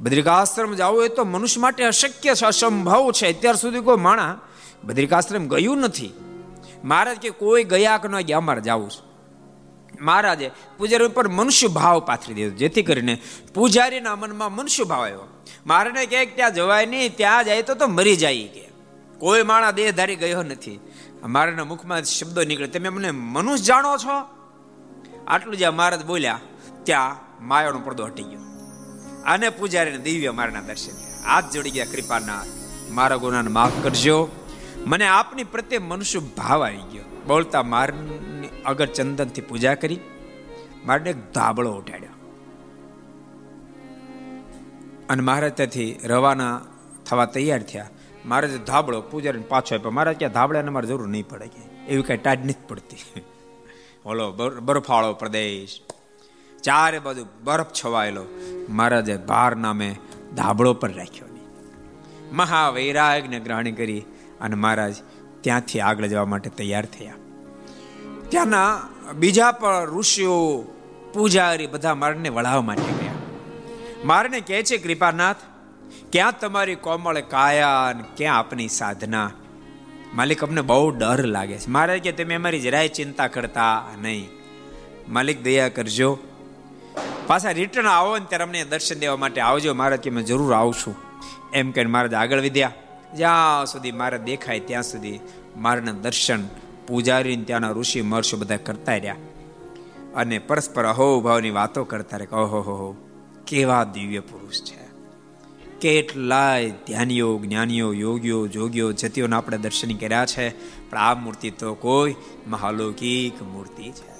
બદ્રિકાશ્રમ 0.00 0.74
જવું 0.74 1.04
એ 1.04 1.08
તો 1.08 1.24
મનુષ્ય 1.24 1.60
માટે 1.60 1.84
અશક્ય 1.84 2.34
છે, 2.34 2.46
અસંભવ 2.46 3.12
છે. 3.12 3.38
અત્યાર 3.38 3.56
સુધી 3.56 3.80
કોઈ 3.80 3.96
માણા 3.96 4.40
બદ્રિકાશ્રમ 4.84 5.48
ગયું 5.48 5.78
નથી. 5.78 6.12
મહારાજ 6.84 7.16
કે, 7.16 7.30
કોઈ 7.30 7.64
ગયા 7.64 7.98
કે 7.98 8.08
ન 8.08 8.20
ગયા, 8.20 8.36
અમારે 8.36 8.60
જવું 8.60 8.90
છે. 8.90 9.13
મહારાજે 10.00 10.50
પૂજારી 10.78 11.04
ઉપર 11.04 11.28
મનુષ્ય 11.28 11.68
ભાવ 11.68 12.00
પાથરી 12.00 12.34
દીધો. 12.34 12.56
જેથી 12.56 12.82
કરીને 12.82 13.18
પૂજારીના 13.54 14.16
મનમાં 14.16 14.52
મનુષ્ય 14.52 14.84
ભાવ 14.84 15.02
આવ્યો. 15.02 15.42
મારે 15.66 16.06
કહે 16.06 16.26
ત્યાં 16.26 16.54
જવાય 16.54 16.86
નહીં, 16.86 17.16
ત્યાં 17.16 17.44
જાય 17.44 17.62
તો 17.62 17.74
તો 17.74 17.86
મરી 17.88 18.16
જાય 18.16 18.48
કે. 18.48 18.68
કોઈ 19.18 19.42
માણા 19.42 19.70
દેહધારી 19.70 20.16
ગયો 20.16 20.42
નથી. 20.42 20.80
મારાના 21.22 21.64
મુખમાં 21.64 22.02
શબ્દો 22.02 22.44
નીકળે. 22.44 22.66
તમે 22.66 22.88
મને 22.88 23.10
મનુષ્ય 23.10 23.64
જાણો 23.64 23.96
છો? 23.96 24.28
આટલું 25.26 25.56
જ્યાં 25.56 25.76
મહારાજ 25.76 26.04
બોલ્યા, 26.04 26.40
ત્યાં 26.84 27.16
માયાનો 27.48 27.78
પડદો 27.78 28.04
હટી 28.04 28.22
ગયો. 28.22 28.40
અને 29.26 29.48
પૂજારીને 29.48 29.98
દિવ્ય 29.98 30.30
મારાના 30.30 30.60
દર્શન 30.60 31.24
હાથ 31.28 31.52
જોડી 31.52 31.70
ગયા 31.70 31.84
કૃપાના 31.84 32.44
મારા 32.90 33.16
ગુનાને 33.16 33.48
માફ 33.48 33.72
કરજો. 33.82 34.28
મને 34.86 35.08
આપની 35.08 35.44
પ્રત્યે 35.44 35.78
મનુષ્ય 35.78 36.18
ભાવ 36.18 36.64
આવી 36.64 36.76
ગયો. 36.76 37.13
બોલતા 37.26 37.62
માર 37.62 37.92
અગર 38.64 38.86
ચંદનથી 38.86 39.40
પૂજા 39.40 39.74
કરી, 39.74 40.00
મારને 40.86 41.10
એક 41.10 41.32
ધાબળો 41.32 41.72
ઉઠાડ્યો. 41.72 42.08
અને 45.08 45.22
મહારાજ 45.22 45.52
ત્યાંથી 45.52 46.00
રવાના 46.04 46.60
થવા 47.06 47.24
તૈયાર 47.24 47.62
થયા. 47.62 47.90
મહારાજ 48.24 48.64
ધાબળો 48.64 49.00
પૂજારીને 49.00 49.44
પાછો 49.48 49.74
આપ્યો. 49.74 49.90
મહારાજ 49.90 50.18
ક્યાં 50.18 50.32
ધાબળાને 50.32 50.68
મારે 50.68 50.86
જરૂર 50.86 51.08
નહીં 51.08 51.28
પડે 51.28 51.46
કે. 51.46 51.86
એવી 51.86 52.02
કઈ 52.02 52.16
ટાઢ 52.16 52.38
નથી 52.44 52.54
પડતી. 52.68 53.20
ઓલો 54.06 54.32
બરફાળો 54.60 55.14
પ્રદેશ. 55.14 55.80
ચારે 56.62 56.98
બાજુ 56.98 57.26
બરફ 57.44 57.66
છવાયેલો. 57.84 58.24
મહારાજે 58.68 59.16
બાર 59.16 59.56
નામે 59.56 59.96
ધાબળો 60.36 60.74
પર 60.74 60.92
રાખ્યો 60.92 61.28
મહાવૈરાગને 62.32 63.40
ગ્રહણ 63.40 63.70
કરી 63.70 64.04
અને 64.40 64.54
મહારાજ 64.54 64.94
ત્યાંથી 65.44 65.80
આગળ 65.80 66.06
જવા 66.06 66.24
માટે 66.24 66.50
તૈયાર 66.50 66.84
થયા. 66.84 67.14
ત્યાંના 68.28 68.80
બીજા 69.14 69.52
પણ 69.52 69.84
ઋષિઓ, 69.84 70.64
પૂજારી 71.14 71.66
બધા 71.66 71.94
મારને 71.94 72.28
વળાવવા 72.28 72.60
માટે 72.60 72.82
ગયા. 72.82 73.12
મારને 74.04 74.40
કહે 74.40 74.62
છે, 74.62 74.78
કૃપાનાથ, 74.78 75.36
ક્યાં 76.12 76.38
તમારી 76.38 76.74
કોમળ 76.74 77.20
કાયા 77.20 77.86
અને 77.86 78.04
ક્યાં 78.16 78.38
આપની 78.38 78.68
સાધના? 78.68 79.30
માલિક 80.14 80.44
અમને 80.44 80.60
બહુ 80.60 80.90
ડર 80.90 81.24
લાગે 81.24 81.58
છે. 81.58 81.70
મારે 81.70 81.98
કે 81.98 82.12
તમે 82.12 82.34
અમારી 82.34 82.60
જરાય 82.60 82.88
ચિંતા 82.88 83.26
કરતા 83.26 83.84
નહીં. 84.02 84.28
માલિક, 85.08 85.42
દયા 85.42 85.68
કરજો. 85.68 86.18
પાછા 87.26 87.50
રિટર્ન 87.50 87.86
આવો 87.86 88.18
ને 88.18 88.24
ત્યારે 88.28 88.44
અમને 88.44 88.64
દર્શન 88.64 88.98
દેવા 88.98 89.16
માટે 89.16 89.40
આવજો. 89.40 89.74
મારે 89.74 89.96
કે, 89.96 90.10
મેં 90.10 90.24
જરૂર 90.24 90.54
આવશું 90.54 90.96
એમ 91.54 91.70
કહીને 91.70 91.90
મહારાજ 91.90 92.14
આગળ 92.14 92.40
વધ્યા. 92.40 92.72
જ્યાં 93.16 93.66
સુધી 93.66 93.92
મારે 93.92 94.18
દેખાય 94.18 94.60
ત્યાં 94.60 94.82
સુધી 94.82 95.20
મારના 95.56 95.92
દર્શન 95.92 96.46
પૂજારી 96.86 97.36
ત્યાંના 97.36 97.70
ઋષિ 97.70 98.02
મહર્ષિ 98.02 98.36
બધા 98.36 98.56
કરતા 98.56 98.92
રહ્યા. 98.92 99.16
અને 100.14 100.38
પરસ્પર 100.38 100.84
અહોભાવની 100.84 101.50
વાતો 101.50 101.84
કરતા 101.84 102.16
રહે 102.16 102.26
ઓહો 102.36 102.60
હો, 102.60 102.96
કેવા 103.46 103.84
દિવ્ય 103.84 104.20
પુરુષ 104.20 104.62
છે. 104.62 104.84
કેટલાય 105.80 106.70
ધ્યાનીઓ, 106.70 107.38
જ્ઞાનીઓ, 107.38 107.92
યોગીઓ, 107.92 108.46
જોગીઓ, 108.46 108.92
જતીઓના 108.92 109.36
આપણે 109.36 109.58
દર્શન 109.58 109.96
કર્યા 109.96 110.26
છે, 110.26 110.50
પણ 110.90 110.98
આ 110.98 111.14
મૂર્તિ 111.14 111.50
તો 111.50 111.74
કોઈ 111.74 112.14
મહાલૌકિક 112.46 113.42
મૂર્તિ 113.42 113.92
છે. 113.92 114.14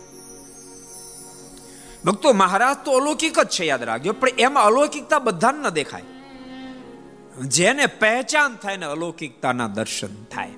ભક્તો, 2.04 2.32
મહારાજ 2.32 2.76
તો 2.84 2.92
અલૌકિક 2.92 3.40
જ 3.40 3.48
છે, 3.48 3.64
યાદ 3.64 3.82
રાખજો, 3.82 4.12
પણ 4.12 4.28
એમાં 4.28 4.64
અલૌકિકતા 4.64 5.18
બધાને 5.18 5.58
ન 5.58 5.68
દેખાય. 5.68 6.02
જેને 7.40 7.86
પહેચાન 7.86 8.56
થાય 8.56 8.76
ને 8.76 8.86
અલૌકિકતાના 8.86 9.68
દર્શન 9.68 10.24
થાય. 10.24 10.50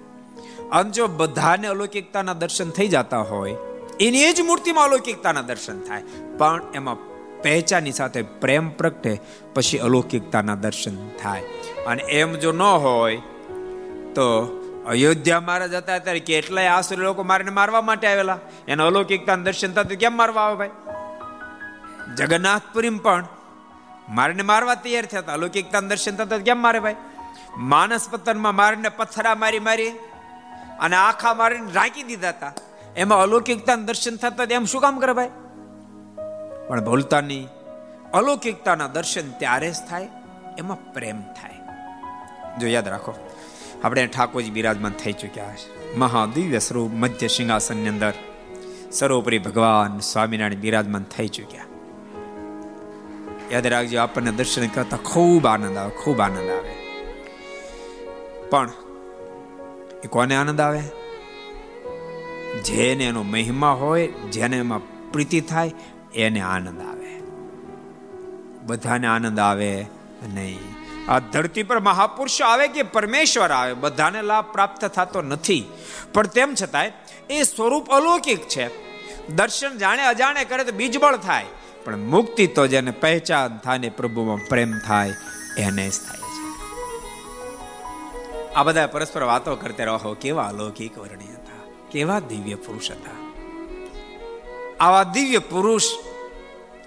અને 0.73 0.91
જો 0.91 1.07
બધાને 1.07 1.69
અલૌકિકતાના 1.69 2.33
દર્શન 2.33 2.71
થઈ 2.71 2.89
જતા 2.89 3.19
હોય, 3.19 3.57
એની 4.01 4.33
જ 4.33 4.41
મૂર્તિમાં 4.41 4.85
અલૌકિકતાના 4.85 5.43
દર્શન 5.43 5.81
થાય. 5.81 6.03
પણ 6.39 6.63
એમાં 6.75 6.97
પહેચાની 7.43 7.93
સાથે 7.93 8.23
પ્રેમ 8.23 8.69
પ્રગટે, 8.69 9.21
પછી 9.55 9.79
અલૌકિકતાના 9.79 10.55
દર્શન 10.55 11.09
થાય. 11.09 11.43
અને 11.87 12.03
એમ 12.03 12.33
જો 12.33 12.53
ન 12.53 12.63
હોય, 12.63 13.17
તો 14.15 14.47
અયોધ્યા 14.87 15.41
મહારાજ 15.41 15.75
હતા 15.75 15.99
ત્યારે 15.99 16.21
કેટલાય 16.21 16.67
આસુર 16.67 16.99
લોકો 16.99 17.23
મારીને 17.23 17.51
મારવા 17.51 17.81
માટે 17.81 18.07
આવેલા. 18.07 18.39
એના 18.69 18.87
અલૌકિકતાના 18.87 19.43
દર્શન 19.43 19.73
થતા 19.73 19.95
કેમ 19.95 20.17
મારવા 20.17 20.43
આવે 20.43 20.57
ભાઈ? 20.57 20.71
જગન્નાથપુરી 22.17 22.91
પણ 22.91 23.25
મારીને 24.09 24.43
મારવા 24.43 24.75
તૈયાર 24.75 25.07
થયા 25.07 25.21
હતા. 25.21 25.33
અલૌકિકતા 25.33 25.81
દર્શન 25.81 26.17
થતા 26.17 26.39
કેમ 26.39 26.59
મારે 26.59 26.81
ભાઈ? 26.81 26.97
માનસ 27.59 28.09
પતનમાં 28.11 28.55
મારીને 28.55 28.89
પથ્થરા 28.89 29.35
મારી 29.35 29.59
મારી 29.59 29.89
અને 30.81 30.97
આખા 30.97 31.35
મારીને 31.35 31.73
રાખી 31.73 32.03
દીધા 32.03 32.29
હતા. 32.29 32.53
એમાં 32.97 33.19
અલૌકિકતા 33.19 33.77
દર્શન 33.77 34.17
થતા 34.17 34.45
એમ 34.51 34.65
શું 34.65 34.81
કામ 34.81 34.99
કરે 34.99 35.13
ભાઈ? 35.13 35.31
પણ 36.69 36.81
નહીં. 37.21 37.49
અલૌકિકતાના 38.13 38.87
દર્શન 38.87 39.31
ત્યારે 39.31 39.71
જ 39.71 39.75
થાય, 39.89 40.09
એમાં 40.59 40.93
પ્રેમ 40.93 41.23
થાય. 41.23 41.57
જો 42.59 42.67
યાદ 42.67 42.89
રાખો, 42.89 43.15
આપણે 43.85 44.07
ઠાકોરજી 44.07 44.51
બિરાજમાન 44.51 44.93
થઈ 44.93 45.13
ચૂક્યા 45.13 45.53
છે. 45.53 45.97
મહાદિવ્ય 45.97 46.59
સ્વરૂપ 46.59 46.93
મધ્ય 46.93 47.29
સિંહાસનની 47.29 47.89
અંદર 47.89 48.13
સર્વોપરી 48.93 49.39
ભગવાન 49.39 49.99
સ્વામિનારાયણ 49.99 50.55
બિરાજમાન 50.55 51.03
થઈ 51.03 51.29
ચૂક્યા. 51.29 51.65
યાદ 53.51 53.67
રાખજો, 53.67 54.01
આપણને 54.01 54.31
દર્શન 54.31 54.67
કરતા 54.67 54.97
ખૂબ 54.97 55.47
આનંદ 55.47 55.77
આવે, 55.77 55.91
ખૂબ 55.91 56.21
આનંદ 56.21 56.51
આવે. 56.51 56.75
પણ, 58.51 58.71
એ 60.05 60.09
કોને 60.09 60.37
આનંદ 60.37 60.61
આવે? 60.61 60.83
જેને 62.65 63.05
એનો 63.05 63.23
મહિમા 63.23 63.71
હોય, 63.71 64.07
જેને 64.07 64.57
એમાં 64.57 65.13
પ્રીતિ 65.13 65.41
થાય, 65.41 65.73
એને 66.15 66.41
આનંદ 66.41 66.81
આવે. 66.81 67.21
બધાને 68.67 69.07
આનંદ 69.07 69.41
આવે 69.41 69.87
નહીં. 70.35 70.59
આ 71.09 71.19
ધરતી 71.19 71.63
પર 71.63 71.81
મહાપુરુષ 71.81 72.43
આવે 72.43 72.69
કે 72.69 72.83
પરમેશ્વર 72.83 73.51
આવે, 73.51 73.75
બધાને 73.75 74.23
લાભ 74.23 74.45
પ્રાપ્ત 74.53 74.85
થતો 74.85 75.23
નથી. 75.23 75.65
પણ 76.15 76.27
તેમ 76.27 76.55
છતાંય, 76.63 76.93
એ 77.31 77.43
સ્વરૂપ 77.43 77.91
અલૌકિક 77.91 78.49
છે. 78.49 78.87
દર્શન 79.29 79.79
જાણે 79.79 80.03
અજાણે 80.03 80.45
કરે 80.45 80.65
તો 80.65 80.73
બીજબળ 80.73 81.17
થાય. 81.17 81.45
પણ 81.87 81.97
મુક્તિ 81.97 82.47
તો 82.47 82.67
જેને 82.67 82.91
પહેચાન 82.91 83.59
થાય 83.59 83.79
ને 83.79 83.89
પ્રભુમાં 83.89 84.49
પ્રેમ 84.49 84.79
થાય, 84.79 85.13
એને 85.59 85.89
જ 85.89 85.93
થાય 85.93 86.19
છે. 86.19 86.47
આ 88.55 88.63
બધા 88.63 88.87
પરસ્પર 88.87 89.23
વાતો 89.23 89.57
કરતા 89.57 89.85
રહો. 89.85 90.17
કેવા 90.21 90.45
અલૌકિક 90.45 90.99
વર્ણિ 90.99 91.25
હતા. 91.25 91.73
કેવા 91.91 92.21
દિવ્ય 92.21 92.55
પુરુષ 92.55 92.91
હતા. 92.91 93.27
આવા 94.81 95.03
દિવ્ય 95.03 95.39
પુરુષ 95.39 95.83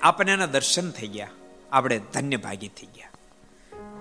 આપણને 0.02 0.32
એના 0.32 0.46
દર્શન 0.46 0.92
થઈ 0.92 1.08
ગયા. 1.08 1.28
આપણે 1.72 2.02
ધન્ય 2.14 2.38
ભાગી 2.38 2.68
થઈ 2.68 2.88
ગયા. 2.96 3.10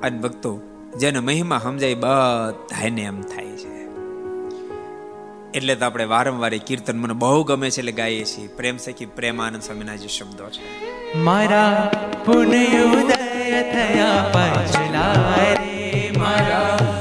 અને 0.02 0.18
ભક્તો, 0.18 0.60
જેને 0.96 1.18
મહિમા 1.18 1.58
સમજાય 1.58 1.94
બધાને 1.94 3.02
એમ 3.02 3.22
થાય 3.22 3.44
છે. 3.44 3.78
એટલે 5.54 5.74
તો 5.74 5.84
આપણે 5.84 6.04
વારંવાર 6.04 6.58
કીર્તન 6.58 6.98
મને 6.98 7.14
બહુ 7.14 7.44
ગમે 7.44 7.70
છે 7.70 7.78
એટલે 7.78 7.92
ગાઈએ 7.92 8.24
છીએ. 8.24 8.48
પ્રેમ 8.48 8.76
સખી 8.76 9.06
પ્રેમાનંદ 9.06 9.62
સ્વામીના 9.62 9.96
જે 9.96 10.08
શબ્દો 10.08 10.50
છે. 10.50 10.87
મારા 11.14 11.90
પુણ્ય 12.24 12.82
ઉદય 12.92 13.62
થયા 13.72 14.22
પછલા 14.32 15.14
રે 15.36 16.12
મારા 16.18 16.97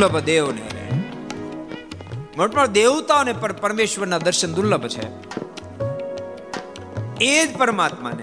દુર્લભ 0.00 0.18
દેવને. 0.18 0.68
મોટમાં 2.36 2.72
દેવતાઓને 2.72 3.32
પણ 3.32 3.52
પરમેશ્વરના 3.52 4.18
દર્શન 4.18 4.54
દુર્લભ 4.54 4.86
છે. 4.86 5.08
એ 7.24 7.46
જ 7.46 7.56
પરમાત્માને. 7.56 8.22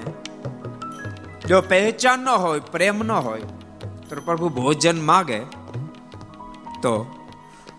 જો 1.47 1.61
પહેચાન 1.61 2.19
ન 2.19 2.29
હોય, 2.29 2.59
પ્રેમ 2.59 2.99
ન 3.03 3.11
હોય, 3.11 3.41
તો 4.09 4.21
પ્રભુ 4.25 4.49
ભોજન 4.49 5.01
માગે, 5.01 5.39
તો 6.81 7.19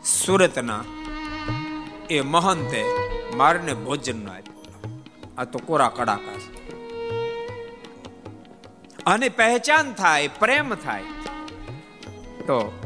સુરતના 0.05 0.85
એ 2.11 2.21
મહંતે 2.21 2.85
મારને 3.37 3.75
ભોજન 3.75 4.25
ન 4.25 4.29
આપ્યું. 4.29 5.03
આ 5.39 5.45
તો 5.45 5.59
કોરા 5.59 5.89
કડાકા 5.89 6.39
છે. 6.39 6.71
અને 9.07 9.29
પહેચાન 9.29 9.93
થાય, 9.93 10.29
પ્રેમ 10.29 10.75
થાય, 10.75 11.03
તો 12.41 12.81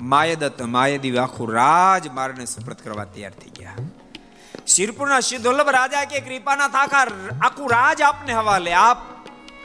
માયદત્ત, 0.00 0.62
માયદેવી 0.62 1.18
આખું 1.18 1.52
રાજ 1.52 2.08
મારને 2.08 2.46
સુપ્રત 2.46 2.82
કરવા 2.82 3.04
તૈયાર 3.04 3.30
થઈ 3.30 3.50
ગયા. 3.58 3.72
શિરપુરના 4.66 5.20
શ્રી 5.20 5.38
દુર્લભ 5.38 5.68
રાજા 5.68 6.04
કે, 6.04 6.20
કૃપાના 6.20 6.68
થાકા 6.68 7.06
આખું 7.42 7.70
રાજ 7.70 8.02
આપને 8.02 8.32
હવાલે. 8.32 8.72
આપ 8.72 8.96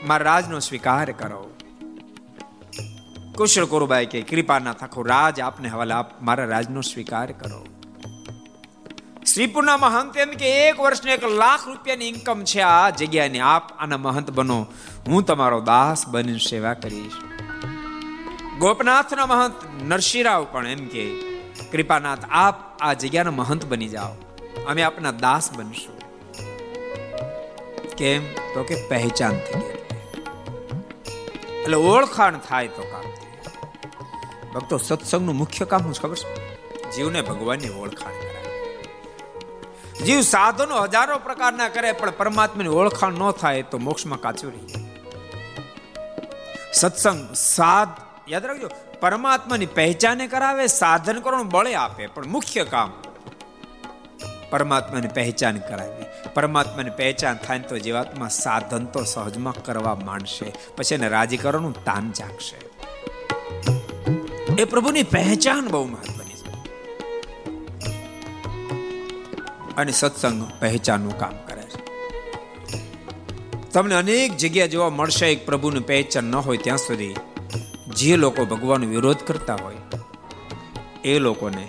મારા 0.04 0.24
રાજનો 0.24 0.58
સ્વીકાર 0.58 1.12
કરો. 1.12 1.56
કુશળ 3.36 3.64
કોરુબાઈ 3.64 4.06
કે, 4.06 4.22
કૃપાના 4.22 4.70
આખું 4.70 5.06
રાજ 5.06 5.40
આપને 5.40 5.68
હવાલે. 5.68 5.94
આપ 5.94 6.22
મારા 6.22 6.44
રાજનો 6.44 6.80
સ્વીકાર 6.80 7.32
કરો. 7.32 7.66
શ્રીપુરના 9.34 9.76
મહંત 9.76 10.16
એમ 10.16 10.30
કે, 10.30 10.68
એક 10.68 10.80
વર્ષને 10.80 11.12
એક 11.12 11.24
લાખ 11.24 11.68
રૂપિયાની 11.68 12.08
ઇન્કમ 12.08 12.44
છે 12.44 12.60
આ 12.60 12.90
જગ્યાની. 12.90 13.40
આપ 13.40 13.78
આના 13.78 13.96
મહંત 13.96 14.30
બનો. 14.30 14.66
હું 15.06 15.26
તમારો 15.26 15.60
દાસ 15.60 16.08
બની 16.08 16.38
સેવા 16.38 16.74
કરીશ. 16.74 17.12
ગોપનાથના 18.58 19.26
મહંત 19.26 19.82
નરસિંહરાવ 19.82 20.46
પણ 20.52 20.66
એમ 20.66 20.86
કે, 20.86 21.04
કૃપાનાથ, 21.72 22.18
આપ 22.30 22.78
આ 22.80 22.92
જગ્યાના 22.92 23.30
મહંત 23.30 23.66
બની 23.66 23.88
જાઓ. 23.88 24.12
અમે 24.66 24.82
આપના 24.82 25.10
દાસ 25.10 25.52
બનશું. 25.52 25.96
કેમ? 27.96 28.34
તો 28.54 28.62
કે 28.62 28.88
પહેચાન 28.88 29.38
થઈ 29.38 29.60
ગઈ 29.60 29.76
એટલે 31.62 31.76
ઓળખાણ 31.76 32.38
થાય 32.38 32.68
તો 32.68 32.82
કામ 32.82 33.06
ભક્તો, 34.52 34.78
સત્સંગનું 34.78 35.36
મુખ્ય 35.36 35.64
કામ 35.64 35.92
શું 35.92 35.94
ખબર 35.94 36.16
છે? 36.16 36.90
જીવને 36.90 37.22
ભગવાનની 37.22 37.68
ઓળખાણ 37.68 38.12
કરાય 38.12 38.36
જીવ 40.04 40.20
સાધનો 40.20 40.82
હજારો 40.82 41.18
પ્રકારના 41.18 41.68
કરે, 41.68 41.92
પણ 41.92 42.10
પરમાત્માની 42.10 42.68
ઓળખાણ 42.68 43.12
ન 43.12 43.30
થાય 43.30 43.62
તો 43.62 43.78
મોક્ષમાં 43.78 44.20
કાચું 44.20 44.52
રહી 44.52 44.86
સત્સંગ 46.72 47.34
સાધ 47.34 48.05
યાદ 48.28 48.46
રાખજો, 48.46 48.70
પરમાત્માની 49.00 49.66
પહેચાને 49.66 50.26
કરાવે, 50.26 50.66
સાધન 50.66 51.20
કરવાનું 51.20 51.48
બળે 51.48 51.74
આપે, 51.74 52.06
પણ 52.06 52.26
મુખ્ય 52.26 52.64
કામ 52.64 52.92
પરમાત્માની 54.50 55.08
પહેચાન 55.08 55.58
કરાવી. 55.58 56.04
પરમાત્માની 56.34 56.90
પહેચાન 56.90 57.36
થાય 57.36 57.58
તો 57.58 57.78
જીવાત્મા 57.78 58.28
સાધન 58.28 58.84
તો 58.84 59.04
સહજમાં 59.04 59.64
કરવા 59.64 59.94
માંડશે. 59.94 60.52
પછી 60.76 60.94
એને 60.94 61.08
રાજી 61.08 61.36
કરવાનું 61.36 61.84
તાન 61.84 62.12
જાગશે. 62.12 62.56
એ 64.58 64.64
પ્રભુની 64.64 65.02
પહેચાન 65.02 65.68
બહુ 65.68 65.86
મહત્વની 65.86 66.34
છે. 66.34 66.50
અને 69.76 69.92
સત્સંગ 69.92 70.52
પહેચાનનું 70.60 71.18
કામ 71.18 71.32
કરે 71.46 71.62
છે. 71.62 71.86
તમને 73.72 73.94
અનેક 73.94 74.36
જગ્યા 74.36 74.66
જોવા 74.66 74.90
મળશે, 74.90 75.32
એક 75.32 75.46
પ્રભુની 75.46 75.80
પહેચાન 75.80 76.24
ન 76.24 76.34
હોય 76.34 76.56
ત્યાં 76.56 76.78
સુધી 76.78 77.14
જે 77.86 78.16
લોકો 78.16 78.44
ભગવાનનો 78.44 78.86
વિરોધ 78.86 79.22
કરતા 79.26 79.54
હોય, 79.54 79.80
એ 81.04 81.18
લોકોને 81.18 81.68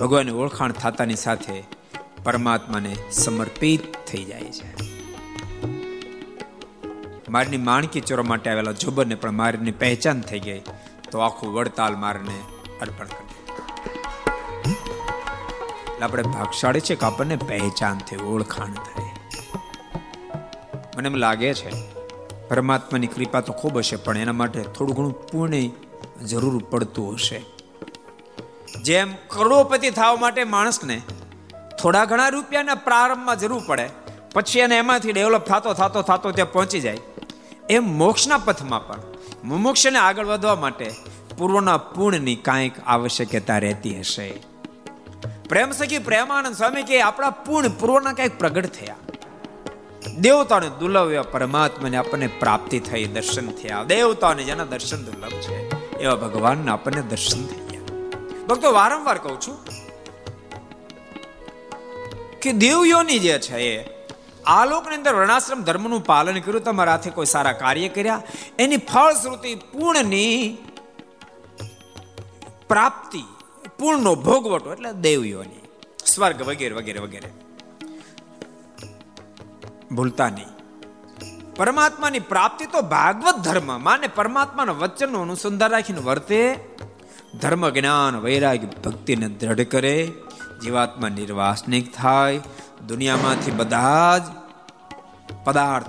ભગવાનની 0.00 0.32
ઓળખાણ 0.32 0.72
થતાની 0.72 1.14
સાથે 1.14 1.62
પરમાત્માને 2.24 2.92
સમર્પિત 3.12 3.82
થઈ 4.06 4.24
જાય 4.24 4.50
છે. 4.52 4.68
મારની 7.30 7.56
માણકી 7.56 8.00
ચોરવા 8.00 8.24
માટે 8.24 8.50
આવેલા 8.50 8.72
જોબરને 8.72 9.14
પણ 9.14 9.30
મારની 9.32 9.70
પહેચાન 9.72 10.20
થઈ 10.20 10.38
ગઈ, 10.38 10.62
તો 11.10 11.18
આખું 11.18 11.54
વડતાલ 11.54 11.96
મારને 11.96 12.36
અર્પણ 12.80 13.06
કરી 13.06 13.24
આપણે 16.02 16.22
ભાગશાળી 16.22 16.80
છે 16.80 16.94
કે 16.94 17.06
આપણને 17.06 17.36
પહેચાન 17.36 17.98
થઈ, 17.98 18.16
ઓળખાણ 18.16 18.72
થાય 18.72 19.12
મને 20.96 21.08
એમ 21.08 21.14
લાગે 21.14 21.54
છે 21.54 21.95
પરમાત્માની 22.48 23.06
કૃપા 23.06 23.40
તો 23.40 23.52
ખૂબ 23.52 23.78
હશે, 23.78 23.96
પણ 23.96 24.18
એના 24.18 24.32
માટે 24.32 24.62
થોડું 24.62 24.96
ઘણું 24.96 25.26
પુણ્ય 25.26 25.68
જરૂર 26.26 26.62
પડતું 26.70 27.14
હશે. 27.14 27.42
જેમ 28.82 29.14
કરોડોપતિ 29.28 29.90
થવા 29.90 30.16
માટે 30.16 30.44
માણસને 30.44 31.02
થોડા 31.82 32.04
ઘણા 32.04 32.28
રૂપિયાના 32.28 32.74
પ્રારંભમાં 32.74 33.38
જરૂર 33.38 33.62
પડે, 33.66 33.86
પછી 34.34 34.58
એને 34.58 34.76
એમાંથી 34.78 35.12
ડેવલપ 35.12 35.44
થતો 35.44 35.74
થતો 35.74 36.02
થતો 36.02 36.32
ત્યાં 36.32 36.52
પહોંચી 36.52 36.80
જાય. 36.80 36.98
એમ 37.70 37.84
મોક્ષના 37.98 38.38
પથમાં 38.38 38.86
પણ 38.88 39.00
મોક્ષને 39.44 39.98
આગળ 39.98 40.26
વધવા 40.26 40.54
માટે 40.54 40.90
પૂર્વના 41.38 41.76
પૂર્ણની 41.76 42.36
કાંઈક 42.36 42.72
આવશ્યકતા 42.86 43.58
રહેતી 43.58 43.98
હશે. 43.98 44.28
પ્રેમ 45.48 45.70
સખી 45.70 45.98
પ્રેમાનંદ 45.98 46.56
સ્વામી 46.56 46.82
કે 46.82 47.00
આપણા 47.00 47.30
પૂર્ણ 47.30 47.68
પૂર્વના 47.68 48.12
કાંઈક 48.12 48.38
પ્રગટ 48.38 48.66
થયા. 48.66 48.96
દેવતાને 50.20 50.68
દુર્લભ 50.80 51.26
પરમાત્માને 51.32 51.96
આપણને 51.96 52.26
પ્રાપ્તિ 52.26 52.78
થઈ, 52.80 53.04
દર્શન 53.04 53.50
થયા. 53.50 53.84
દેવતાને 53.84 54.42
જેના 54.44 54.64
દર્શન 54.64 55.04
દુર્લભ 55.04 55.30
છે. 55.30 55.58
એવા 55.98 56.14
ભગવાનના 56.14 56.72
આપણને 56.72 57.02
દર્શન 57.02 57.46
થઈ 57.46 57.60
ગયા 57.70 58.46
ભક્તો, 58.46 58.72
વારંવાર 58.72 59.18
કહું 59.18 59.40
છું 59.40 59.56
કે 62.42 62.52
દેવયોની 62.52 63.18
જે 63.18 63.38
છે 63.38 63.58
એ 63.58 63.96
આ 64.46 64.64
લોકની 64.64 64.94
અંદર 64.94 65.14
વર્ણાશ્રમ 65.14 65.62
ધર્મનું 65.62 66.04
પાલન 66.04 66.40
કર્યું, 66.40 66.64
તમારા 66.64 66.92
હાથે 66.92 67.10
કોઈ 67.10 67.26
સારા 67.26 67.52
કાર્ય 67.52 67.88
કર્યા, 67.88 68.22
એની 68.58 68.76
ફળશ્રુતિ 68.76 69.54
પૂર્ણની 69.54 70.58
પ્રાપ્તિ, 72.68 73.24
પૂર્ણનો 73.78 74.14
ભોગવટો, 74.14 74.72
એટલે 74.72 74.92
દેવયોની. 74.92 75.62
સ્વર્ગ 76.06 76.42
વગેરે 76.42 76.74
વગેરે 76.74 76.98
વગેરે. 76.98 77.45
ભૂલતા 79.92 80.28
નહીં 80.28 80.46
પરમાત્માની 81.56 82.18
પ્રાપ્તિ 82.18 82.66
તો 82.66 82.82
ભાગવત 82.82 83.34
ધર્મ 83.34 83.84
માને 83.84 84.06
પરમાત્માના 84.06 84.72
વચનનું 84.72 85.22
અનુસંધાન 85.22 85.70
રાખીને 85.70 85.98
વર્તે. 85.98 86.54
ધર્મ 87.40 87.70
જ્ઞાન 87.70 88.16
વૈરાગ્ય 88.16 88.66
ભક્તિને 88.66 89.28
દ્રઢ 89.28 89.60
કરે, 89.60 90.12
જીવાત્મા 90.62 91.08
નિર્વાસનિક 91.08 91.96
થાય, 91.96 92.40
દુનિયામાંથી 92.86 93.50
બધા 93.50 94.18
જ 94.18 94.22
પદાર્થ 95.44 95.86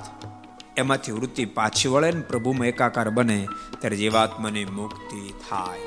એમાંથી 0.77 1.11
વૃત્તિ 1.11 1.45
પાછી 1.45 1.89
વળે 1.89 2.11
ને 2.11 2.21
પ્રભુમાં 2.21 2.67
એકાકાર 2.67 3.09
બને, 3.09 3.47
ત્યારે 3.79 3.97
જીવાત્માની 3.97 4.65
મુક્તિ 4.65 5.33
થાય. 5.49 5.79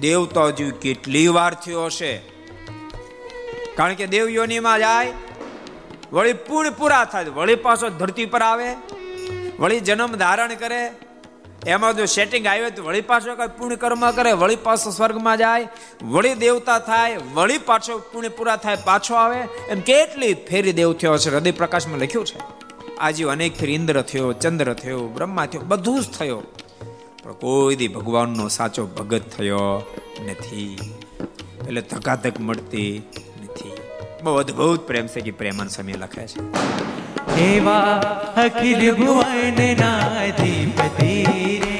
દેવતા 0.00 0.50
જેવી 0.50 0.70
કેટલી 0.70 1.28
વાર 1.28 1.54
થયો 1.54 1.84
હશે? 1.84 2.18
કારણ 3.76 3.94
કે 3.94 4.06
દેવ 4.06 4.28
યોનીમાં 4.28 4.78
જાય 4.78 5.12
વળી 6.12 6.32
પૂર્ણ 6.32 6.70
પૂરા 6.70 7.04
થાય 7.04 7.24
વળી 7.24 7.54
પાછો 7.54 7.88
ધરતી 7.88 8.26
પર 8.26 8.42
આવે, 8.42 8.74
વળી 9.58 9.80
જન્મ 9.80 10.16
ધારણ 10.16 10.54
કરે. 10.54 10.92
એમાં 11.66 11.96
જો 11.96 12.04
સેટિંગ 12.04 12.46
આવ્યું 12.46 12.70
તો 12.70 12.84
વળી 12.84 13.00
પાછો 13.00 13.34
કઈ 13.34 13.48
પુણ્ય 13.58 13.76
કર્મ 13.76 14.10
કરે, 14.10 14.32
વળી 14.32 14.56
પાછો 14.56 14.90
સ્વર્ગમાં 14.90 15.38
જાય, 15.38 15.68
વળી 16.02 16.34
દેવતા 16.34 16.78
થાય, 16.78 17.16
વળી 17.34 17.58
પાછો 17.58 17.98
પુણ્ય 17.98 18.28
પૂરા 18.28 18.56
થાય, 18.56 18.76
પાછો 18.84 19.14
આવે. 19.14 19.40
એમ 19.68 19.80
કેટલી 19.80 20.34
ફેરી 20.34 20.72
દેવ 20.72 20.92
થયો 20.92 21.18
છે 21.18 21.30
હૃદય 21.30 21.50
પ્રકાશમાં 21.50 21.98
લખ્યું 21.98 22.26
છે. 22.26 22.38
આજે 22.98 23.24
અનેક 23.24 23.56
ફેરી 23.56 23.74
ઇન્દ્ર 23.74 24.02
થયો, 24.02 24.32
ચંદ્ર 24.32 24.74
થયો, 24.74 25.08
બ્રહ્મા 25.08 25.46
થયો, 25.46 25.62
બધું 25.62 26.02
જ 26.02 26.08
થયો. 26.18 26.42
પણ 27.22 27.32
કોઈ 27.32 27.76
દી 27.76 27.88
ભગવાનનો 27.88 28.48
સાચો 28.48 28.86
ભગત 28.86 29.22
થયો 29.38 29.86
નથી. 30.24 30.78
એટલે 31.68 31.80
ધકાધક 31.80 32.40
મળતી 32.40 33.02
બહુ 34.22 34.34
અદભુત 34.34 34.80
પ્રેમ 34.86 35.06
છે 35.06 35.20
કે 35.20 35.30
પ્રેમન 35.30 35.68
સમય 35.68 35.92
લખે 35.92 36.26
છે. 36.26 36.40
એવા 37.40 37.96
અખિલ 38.36 38.94
ભુવન 38.94 39.76
ના 39.80 39.98
અધિપતિ 39.98 41.24
રે. 41.64 41.76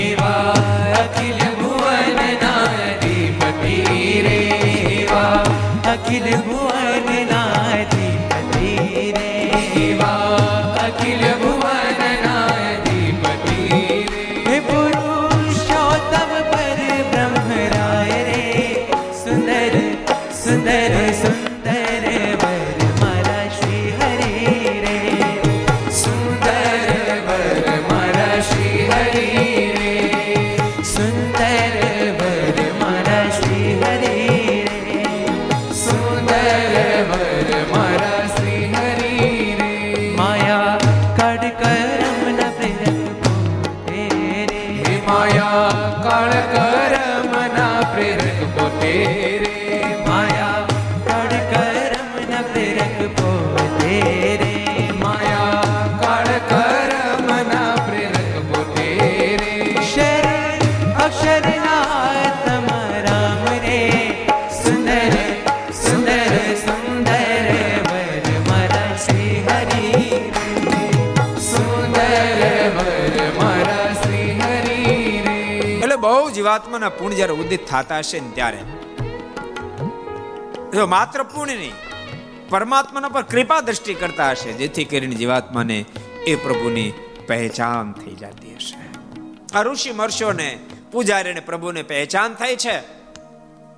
એવા 0.00 0.54
અખિલ 0.98 1.62
ભુવન 1.62 2.16
ના 2.42 2.62
અધિપતિ 2.62 3.76
રે. 4.22 4.36
એવા 5.00 5.44
અખિલ 5.92 6.36
ભુવન 6.36 6.91
જીવાત્માના 76.82 77.02
પુણ્ય 77.02 77.14
જ્યારે 77.14 77.32
ઉદિત 77.32 77.66
થતા 77.66 77.98
હશે 77.98 78.20
ને 78.20 78.30
ત્યારે? 78.34 78.58
જો 80.74 80.86
માત્ર 80.86 81.22
પુણ્ય 81.22 81.56
નહીં, 81.56 81.72
પરમાત્માના 82.48 83.08
પર 83.08 83.22
કૃપા 83.22 83.60
દ્રષ્ટિ 83.60 83.94
કરતા 83.94 84.30
હશે, 84.30 84.52
જેથી 84.52 84.84
કરીને 84.84 85.14
જીવાત્માને 85.14 85.84
એ 86.26 86.36
પ્રભુની 86.36 86.92
પહેચાન 87.26 87.92
થઈ 87.92 88.14
જતી 88.14 88.54
હશે. 88.54 88.78
આ 89.54 89.62
ઋષિ 89.62 89.92
મર્ષોને 89.92 90.58
પૂજારીને 90.92 91.40
પ્રભુને 91.40 91.82
પહેચાન 91.82 92.34
થાય 92.34 92.56
છે. 92.56 92.80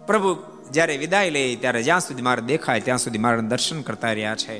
પ્રભુ 0.07 0.37
જ્યારે 0.71 0.97
વિદાય 0.97 1.31
લે, 1.31 1.57
ત્યારે 1.57 1.83
જ્યાં 1.83 2.01
સુધી 2.01 2.23
મારે 2.23 2.43
દેખાય, 2.43 2.81
ત્યાં 2.81 2.99
સુધી 2.99 3.19
મારા 3.19 3.37
દર્શન 3.37 3.83
કરતા 3.83 4.13
રહ્યા 4.13 4.35
છે. 4.35 4.59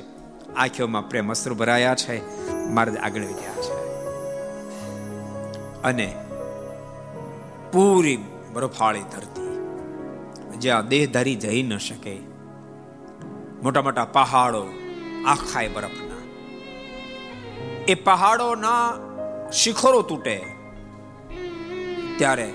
આંખોમાં 0.55 1.09
પ્રેમ 1.09 1.31
અશ્રુ 1.31 1.55
ભરાયા 1.55 1.95
છે. 1.95 2.49
મારે 2.53 2.95
આગળ 2.95 3.21
વધ્યા 3.21 3.53
છે. 3.61 3.73
અને 5.83 6.13
પૂરી 7.71 8.17
બરફાળી 8.55 9.01
ધરતી. 9.01 9.59
જ્યાં 10.57 10.87
દેહધારી 10.87 11.35
જઈ 11.35 11.63
ન 11.63 11.77
શકે. 11.77 12.19
મોટા 13.63 13.81
મોટા 13.81 14.05
પહાડો 14.05 14.67
આખાય 15.25 15.67
બરફના. 15.67 16.15
એ 17.87 17.93
પહાડોના 17.93 18.93
શિખરો 19.51 20.01
તૂટે. 20.01 20.45
ત્યારે 22.17 22.53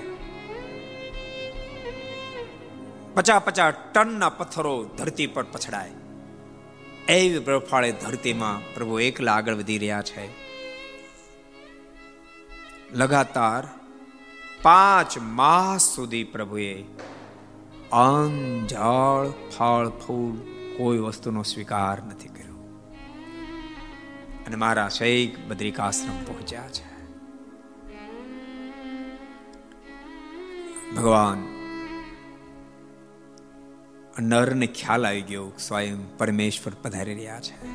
પચાસ 3.13 3.41
પચાસ 3.41 3.73
ટનના 3.93 4.29
પથ્થરો 4.29 4.83
ધરતી 4.83 5.27
પર 5.27 5.43
પછડાય. 5.43 5.91
એવી 7.09 7.39
બરફાળી 7.39 7.91
ધરતીમાં 7.91 8.73
પ્રભુ 8.73 8.99
એકલા 8.99 9.33
આગળ 9.33 9.55
વધી 9.55 9.77
રહ્યા 9.77 10.01
છે. 10.01 10.29
લગાતાર 12.93 13.80
પાંચ 14.61 15.17
માસ 15.17 15.95
સુધી 15.95 16.23
પ્રભુએ 16.23 16.83
અન્ન 17.91 18.67
જળ, 18.67 19.29
ફળ, 19.57 19.89
ફૂલ 19.89 20.37
કોઈ 20.77 20.97
વસ્તુનો 20.97 21.43
સ્વીકાર 21.43 22.03
નથી 22.03 22.27
કર્યો. 22.27 22.83
અને 24.47 24.55
મારા 24.55 24.89
શૈક 24.89 25.47
બદ્રિકાશ્રમ 25.47 26.25
પહોંચ્યા 26.25 26.69
છે. 26.69 26.91
ભગવાન, 30.95 31.43
નરને 34.19 34.67
ખ્યાલ 34.67 35.07
આવી 35.07 35.21
ગયો 35.21 35.51
સ્વયં 35.59 36.17
પરમેશ્વર 36.17 36.73
પધારી 36.81 37.13
રહ્યા 37.13 37.39
છે. 37.39 37.73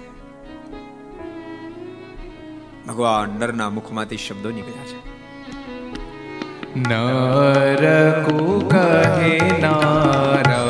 ભગવાન, 2.86 3.28
નરના 3.28 3.70
મુખમાંથી 3.70 4.16
શબ્દો 4.16 4.50
નીકળ્યા 4.50 4.84
છે. 4.84 5.15
નરકુ 6.76 8.38
કહે 8.68 9.32
નારાયણ 9.60 10.65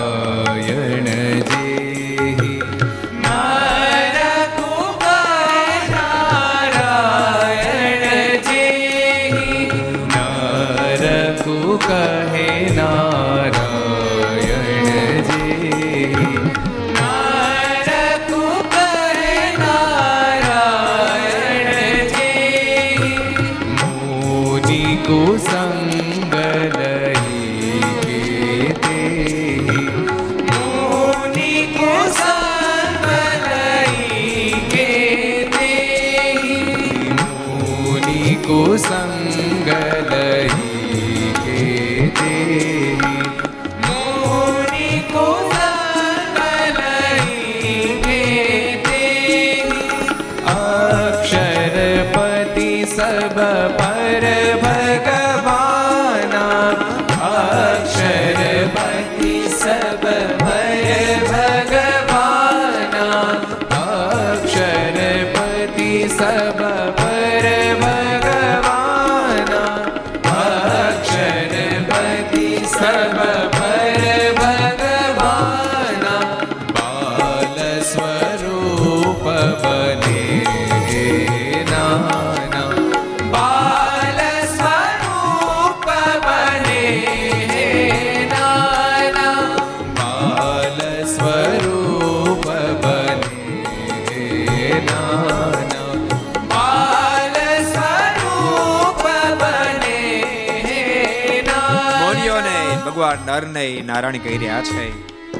નર 103.37 103.47
નહીં 103.47 103.87
નારાયણ 103.87 104.17
કહી 104.17 104.39
રહ્યા 104.39 104.63
છે. 104.63 104.85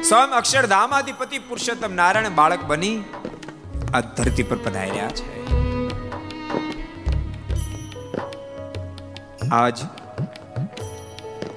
સ્વયં 0.01 0.29
અક્ષરધામાધિપતિ 0.29 1.39
પુરુષોત્તમ 1.39 1.93
નારાયણ 1.93 2.29
બાળક 2.29 2.65
બની 2.67 3.03
આ 3.93 3.99
ધરતી 3.99 4.43
પર 4.43 4.55
પધારી 4.55 4.89
રહ્યા 4.89 5.07
છે. 5.09 5.25
આજ 9.49 9.77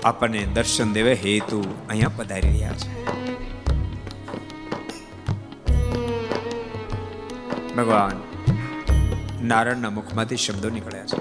આપણને 0.04 0.38
દર્શન 0.38 0.92
દેવે 0.92 1.14
હેતુ 1.14 1.60
અહીંયા 1.88 2.10
પધારી 2.16 2.48
રહ્યા 2.48 2.72
છે. 2.72 3.04
ભગવાન, 7.74 8.16
નારાયણના 9.46 9.90
મુખમાંથી 9.90 10.36
શબ્દો 10.36 10.68
નીકળ્યા 10.68 11.06
છે. 11.06 11.20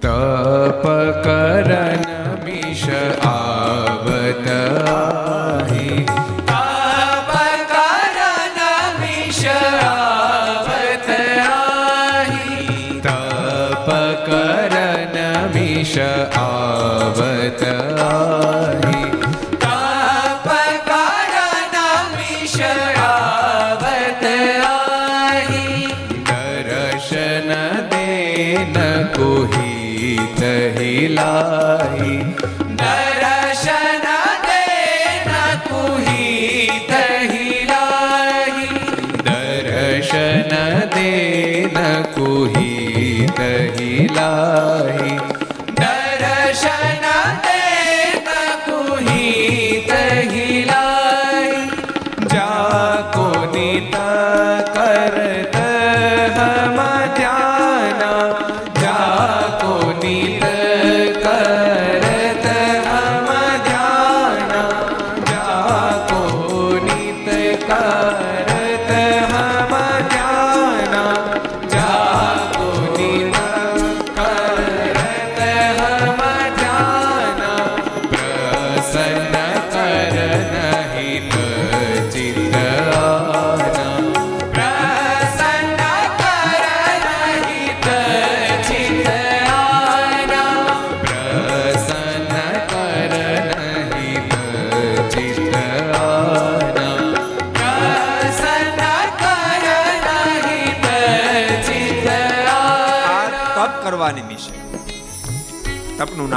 તપ 0.00 0.84
કરન 1.24 2.13
મિશ 2.54 2.88
આવત 3.28 4.46
આહી 4.50 6.33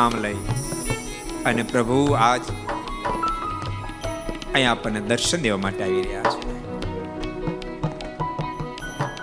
નામ 0.10 0.22
લઈ. 0.22 0.36
અને 1.46 1.64
પ્રભુ 1.64 2.12
આજ 2.12 2.42
અહીંયા 4.54 4.72
આપણને 4.72 5.02
દર્શન 5.02 5.42
દેવા 5.42 5.58
માટે 5.58 5.84
આવી 5.84 6.02
રહ્યા 6.02 6.24
છે. 6.24 6.52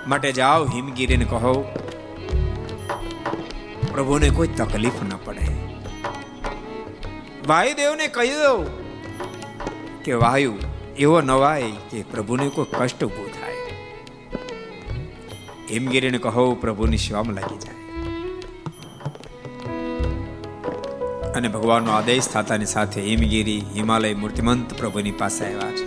માટે 0.07 0.33
જાઓ, 0.33 0.65
હિમગીરીને 0.65 1.25
કહો, 1.25 1.75
પ્રભુને 3.93 4.31
કોઈ 4.31 4.49
તકલીફ 4.49 4.93
ન 5.03 5.13
પડે. 5.25 5.49
વાયુદેવને 7.47 8.09
કહી 8.09 8.29
દો 8.29 8.81
કે 10.05 10.13
વાયુ 10.13 10.53
એવો 10.97 11.21
નવાય 11.21 11.71
કે 11.91 12.03
પ્રભુને 12.03 12.49
કોઈ 12.49 12.67
કષ્ટ 12.79 13.05
ઊભું 13.05 13.29
થાય. 13.33 13.55
હિમગીરીને 15.71 16.19
કહો, 16.19 16.55
પ્રભુની 16.55 16.97
સેવામાં 16.97 17.35
લાગી 17.35 17.59
જાય. 17.59 17.74
અને 21.45 21.53
ભગવાનનો 21.53 21.91
આદેશ 21.91 22.29
થતાની 22.29 22.67
સાથે 22.67 23.01
હિમગીરી, 23.03 23.65
હિમાલય 23.75 24.15
મૂર્તિમંત 24.15 24.73
પ્રભુની 24.79 25.11
પાસે 25.11 25.45
આવ્યા 25.45 25.73
છે. 25.73 25.87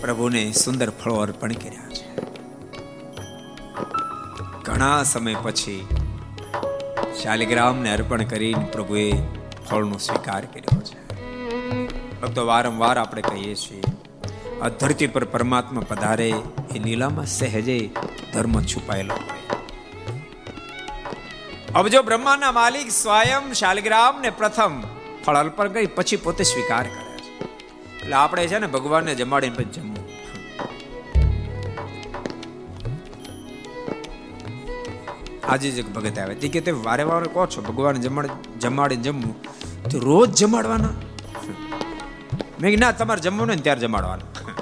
પ્રભુને 0.00 0.52
સુંદર 0.52 0.90
ફળો 0.90 1.14
અર્પણ 1.14 1.52
કર્યા 1.52 1.88
છે. 1.88 2.16
ઘણા 4.62 5.02
સમય 5.02 5.36
પછી 5.42 5.86
શાલિગ્રામને 7.22 7.90
અર્પણ 7.90 8.24
કરીને 8.24 8.64
પ્રભુએ 8.72 9.12
ફળનો 9.70 9.98
સ્વીકાર 9.98 10.44
કર્યો 10.44 10.80
છે. 10.80 11.14
ભક્તો, 12.20 12.46
વારંવાર 12.46 12.98
આપણે 12.98 13.22
કહીએ 13.22 13.54
છીએ, 13.54 13.82
આ 14.62 14.68
ધરતી 14.68 15.06
પર 15.06 15.24
પરમાત્મા 15.24 15.82
પધારે 15.88 16.28
એ 16.74 16.78
લીલામાં 16.78 17.26
સહેજે 17.26 17.90
ધર્મ 18.34 18.60
છુપાયેલો 18.60 19.14
હોય. 19.14 19.37
હવે 21.78 21.90
જો 21.90 22.02
બ્રહ્માના 22.02 22.52
માલિક 22.52 22.90
સ્વયં 22.90 23.52
શાલિગ્રામ 23.52 24.20
ને 24.20 24.30
પ્રથમ 24.30 24.82
ફળ 25.26 25.36
અર્પણ 25.36 25.68
કરી 25.68 25.86
પછી 25.86 26.16
પોતે 26.16 26.44
સ્વીકાર 26.44 26.82
કરે 26.82 27.18
છે. 27.18 27.44
એટલે 28.00 28.12
આપણે 28.12 28.46
છે 28.46 28.58
ને 28.58 28.66
ભગવાનને 28.66 29.14
જમાડીને 29.14 29.56
પછી 29.56 29.64
જમવું. 29.64 30.08
આજે 35.48 35.70
જ 35.70 35.78
એક 35.78 35.92
ભગત 35.92 36.18
આવે. 36.18 36.34
તે 36.34 36.48
કે, 36.48 36.60
તે 36.60 36.70
વારે 36.70 37.02
વારે 37.02 37.26
કહો 37.26 37.46
છો 37.46 37.62
ભગવાન 37.62 37.96
જમાડ, 37.96 38.28
જમાડીને 38.60 39.02
જમવું. 39.02 39.42
તો 39.90 39.98
રોજ 39.98 40.34
જમાડવાના? 40.34 40.88
મેં 42.60 42.78
ના, 42.78 42.92
તમારે 42.92 43.20
જમવું 43.20 43.46
ને 43.46 43.56
ત્યારે 43.56 43.80
જમાડવાના. 43.80 44.52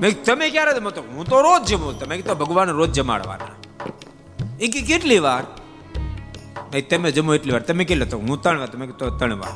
મેં 0.00 0.24
તમે 0.24 0.50
ક્યારે 0.50 0.80
જમો? 0.80 0.90
તો, 0.90 1.02
હું 1.02 1.24
તો 1.24 1.40
રોજ 1.40 1.62
જમું. 1.62 1.98
તમે 1.98 2.16
કીધું, 2.16 2.38
ભગવાન 2.38 2.70
રોજ 2.70 2.92
જમાડવાના. 2.92 3.55
એ 4.60 4.68
કે 4.68 4.80
કેટલી 4.80 5.18
વાર? 5.18 5.44
તમે 6.90 7.10
જમો 7.10 7.34
એટલી 7.34 7.52
વાર. 7.52 7.62
તમે 7.62 7.84
કેટલી 7.84 8.06
તો? 8.06 8.18
હું 8.18 8.42
ત્રણ 8.42 8.58
વાર, 8.58 8.68
તમે 8.68 8.86
તો 8.86 9.10
ત્રણ 9.10 9.34
વાર. 9.38 9.54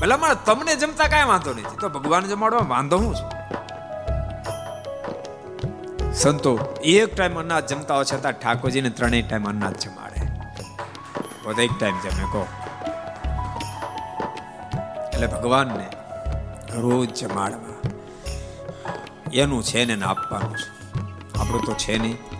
ભલા 0.00 0.16
મારે 0.16 0.36
તમને 0.46 0.76
જમતા 0.76 1.08
કાંઈ 1.08 1.24
વાંધો 1.24 1.50
નથી. 1.50 1.76
તો 1.80 1.88
ભગવાન 1.88 2.26
જમાડવા 2.26 2.60
વાંધો 2.66 2.98
હું 2.98 3.14
છું? 3.14 3.38
સંતો, 6.12 6.58
એક 6.84 7.16
ટાઈમ 7.16 7.40
અનાજ 7.40 7.66
જમતા 7.66 7.94
હોય 7.94 8.04
છતાં 8.04 8.32
ઠાકોરજીને 8.32 8.90
ત્રણેય 8.90 9.22
ટાઈમ 9.22 9.44
અનાજ 9.44 9.84
જમાડે. 9.84 10.20
પોતે 11.44 11.62
એક 11.62 11.70
ટાઈમ 11.80 11.98
જમે, 11.98 12.24
કહો. 12.24 12.46
એટલે 15.14 15.26
ભગવાનને 15.26 15.86
રોજ 16.80 17.14
જમાડવા. 17.14 17.90
એનું 19.32 19.62
છે 19.62 19.84
ને 19.84 20.04
આપવાનું 20.04 20.56
છે. 20.56 20.68
આપણું 21.38 21.62
તો 21.62 21.72
છે 21.72 21.98
નહીં. 21.98 22.37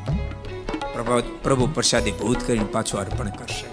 પ્રભુ 1.42 1.66
પ્રસાદી 1.66 2.12
ભૂત 2.12 2.38
કરીને 2.46 2.64
પાછું 2.64 3.00
અર્પણ 3.00 3.28
કરશે. 3.28 3.66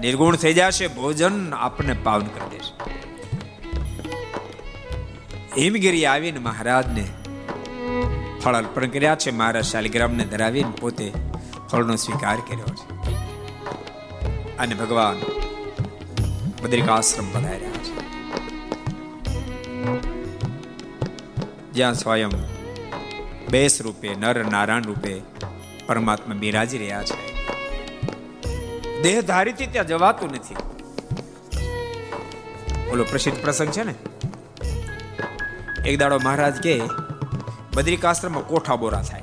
નિર્ગુણ 0.00 0.36
થઈ 0.36 0.54
જશે, 0.54 0.86
ભોજન 0.86 1.54
આપને 1.54 1.92
પાવન 1.92 2.26
કરી 2.26 2.58
દેશે. 2.58 2.94
હિમગીરી 5.60 6.06
આવીને 6.06 6.38
મહારાજને 6.38 7.08
ફળ 8.44 8.54
અર્પણ 8.54 8.86
કર્યા 8.86 9.14
છે. 9.14 9.30
મહારાજ 9.30 9.64
શાલિગ્રામને 9.64 10.24
ધરાવીને 10.24 10.72
પોતે 10.80 11.12
ફળનો 11.72 11.96
સ્વીકાર 11.96 12.36
કર્યો 12.36 12.74
છે. 12.74 12.94
અને 14.58 14.74
ભગવાન 14.74 15.16
બદ્રિકાશ્રમ 16.62 17.30
પધાર્યા 17.32 17.70
છે. 17.70 17.94
જ્યાં 21.72 21.94
સ્વયં 21.94 22.30
બેસ 23.50 23.82
રૂપે, 23.82 24.14
નર 24.14 24.44
નારાયણ 24.44 24.82
રૂપે 24.82 25.22
પરમાત્મા 25.86 26.34
બિરાજી 26.34 26.78
રહ્યા 26.78 27.02
છે. 27.02 27.34
દેહધારીથી 29.02 29.66
ત્યાં 29.66 29.86
જવાતું 29.86 30.30
નથી. 30.30 30.54
ઓલો 32.90 33.04
પ્રસિદ્ધ 33.04 33.42
પ્રસંગ 33.42 33.68
છે 33.68 33.82
ને? 33.82 33.94
એક 35.88 35.98
દાડો 35.98 36.18
મહારાજ 36.18 36.54
કે 36.54 36.82
બદ્રિકાશ્રમમાં 37.76 38.46
કોઠા 38.46 38.76
બોરા 38.76 39.02
થાય. 39.02 39.22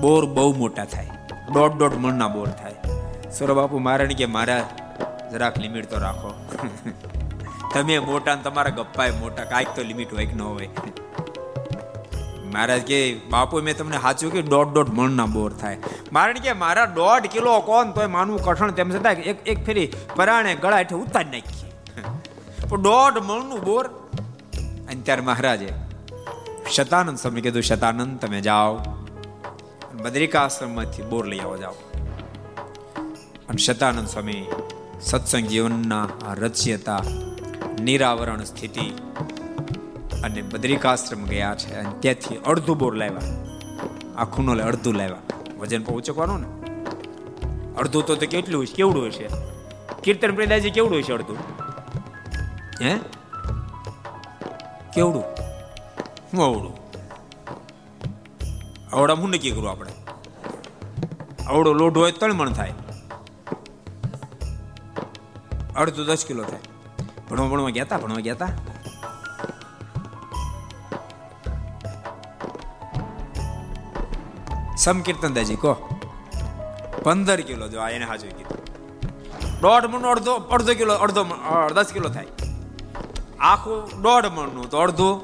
બોર 0.00 0.26
બહુ 0.26 0.54
મોટા 0.54 0.84
થાય. 0.84 1.10
દોઢ 1.52 1.72
દોઢ 1.72 1.92
મણના 1.92 2.28
બોર 2.28 2.48
થાય. 2.48 2.74
સુરો 3.30 3.54
બાપુ 3.54 3.78
મારે 3.78 4.06
કે 4.06 4.26
મારા 4.26 4.70
જરાક 5.32 5.58
લિમિટ 5.58 5.90
તો 5.90 5.98
રાખો. 5.98 6.34
તમે 7.74 7.98
મોટા 7.98 8.34
તમારા 8.34 8.70
ગપ્પા 8.70 9.04
મોટા, 9.18 9.44
કાંઈક 9.44 9.68
તો 9.76 9.82
લિમિટ 9.82 10.14
હોય 10.14 10.26
કે 10.26 10.32
ન 10.32 10.40
હોય. 10.40 10.68
મહારાજ 12.56 12.82
કે, 12.82 12.98
બાપુ, 13.30 13.60
મેં 13.60 13.76
તમને 13.76 13.98
સાચું 13.98 14.32
કે 14.32 14.42
દોઢ 14.42 14.68
દોઢ 14.68 14.90
મણના 14.90 15.26
બોર 15.26 15.52
થાય. 15.52 15.78
મારણ 16.12 16.38
કે, 16.40 16.52
મારા 16.52 16.86
દોઢ 16.94 17.26
કિલો 17.26 17.60
કોણ 17.60 17.90
તોય 17.90 18.06
માનવું 18.06 18.44
કઠણ 18.44 18.70
તેમ 18.70 18.90
છતાં 18.90 19.12
એક 19.12 19.48
એક 19.48 19.64
ફેરી 19.64 19.88
પરાણે 20.16 20.54
ગળા 20.54 20.76
હેઠે 20.76 20.96
ઉતારી 20.96 21.30
નાખી 21.30 21.66
પણ 22.68 22.82
દોઢ 22.88 23.18
મણનું 23.22 23.64
બોર. 23.64 23.86
અને 24.88 25.00
ત્યારે 25.02 25.22
મહારાજે 25.22 25.68
શતાનંદ 26.72 27.18
સ્વામી 27.18 27.40
કીધું, 27.40 27.62
શતાનંદ, 27.62 28.18
તમે 28.18 28.40
જાઓ 28.40 28.78
બદ્રિકાશ્રમમાંથી 30.02 31.02
બોર 31.02 31.26
લઈ 31.26 31.38
આવો, 31.38 31.56
જાઓ. 31.56 31.76
અને 33.48 33.56
શતાનંદ 33.56 34.08
સ્વામી 34.08 34.40
સત્સંગ 35.00 35.46
જીવનના 35.46 36.08
રચ્યતા, 36.34 37.02
નિરાવરણ 37.82 38.44
સ્થિતિ 38.44 38.86
અને 40.24 40.42
બદ્રિકાશ્રમ 40.42 41.24
ગયા 41.24 41.54
છે 41.54 41.74
અને 41.74 41.90
ત્યાંથી 42.00 42.36
અડધું 42.36 42.78
બોર 42.78 42.94
લાવ્યા. 42.94 43.20
આખું 44.16 44.44
નો 44.44 44.52
અડધું 44.52 44.94
લાવ્યા. 44.94 45.16
વજન 45.58 45.82
પહોંચવાનું 45.82 46.40
ને? 46.40 46.46
અડધું 47.76 48.06
તો 48.06 48.16
કેટલું 48.16 48.58
હોય 48.58 48.66
કેવડું 48.66 49.06
હશે? 49.06 49.28
કીર્તન 50.04 50.34
પ્રેદાજી 50.34 50.70
કેવડું 50.70 50.98
હશે 50.98 51.12
અડધું? 51.12 51.36
હે? 52.82 52.98
કેવડું? 54.94 55.22
હું 56.32 56.44
અવડું 56.44 56.86
અવડા 58.90 59.14
હું 59.14 59.28
નક્કી 59.28 59.50
કરું 59.50 59.70
આપણે? 59.70 59.92
અવડો 61.46 61.72
લોઢો 61.72 62.00
હોય 62.00 62.12
ત્રણ 62.12 62.32
મણ 62.32 62.52
થાય. 62.52 62.72
અડધું 65.76 66.06
દસ 66.06 66.24
કિલો 66.28 66.44
થાય. 66.44 66.60
ભણવા 67.30 67.46
ભણવા 67.46 67.70
ગયા 67.70 67.84
હતા 67.84 67.98
ભણવા 67.98 68.20
ગયા 68.20 68.34
હતા 68.34 68.48
સમકીર્તન 74.86 75.32
દાજી 75.36 75.58
કહો 75.62 75.72
પંદર 77.04 77.40
કિલો 77.48 77.64
જો 77.72 77.78
આ 77.84 77.88
એને 77.96 78.06
હાજર 78.10 78.30
કીધું. 78.38 78.60
દોઢ 79.62 79.84
મણ 79.92 80.06
અડધો 80.12 80.34
અડધો 80.56 80.72
કિલો, 80.80 80.94
અડધો 81.04 81.22
દસ 81.76 81.90
કિલો 81.96 82.08
થાય. 82.08 82.28
આખું 83.50 83.80
દોઢ 84.02 84.26
મણનું 84.36 84.66
તો 84.70 84.76
અડધું. 84.86 85.14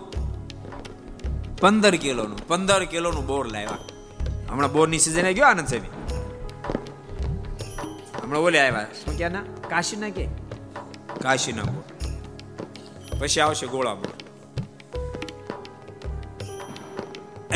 પંદર 1.63 1.95
કિલોનું 2.05 2.41
પંદર 2.49 2.83
કિલોનું 2.93 3.25
બોર 3.27 3.45
લાવ્યા. 3.55 3.79
હમણાં 4.51 4.73
બોરની 4.73 5.03
સિઝન 5.05 5.29
ગયો 5.39 5.47
આનંદ 5.51 5.69
સાહેબ 5.73 5.85
હમણાં 8.23 8.43
ઓલે 8.49 8.59
આવ્યા. 8.61 8.87
શું 9.01 9.13
ક્યાં 9.19 9.33
ના? 9.37 9.45
કાશીના 9.71 10.13
કે? 10.17 10.25
કાશીના 11.23 11.67
બોર. 11.73 11.85
પછી 13.21 13.41
આવશે 13.47 13.67
ગોળા 13.75 13.95
બોર. 14.01 14.13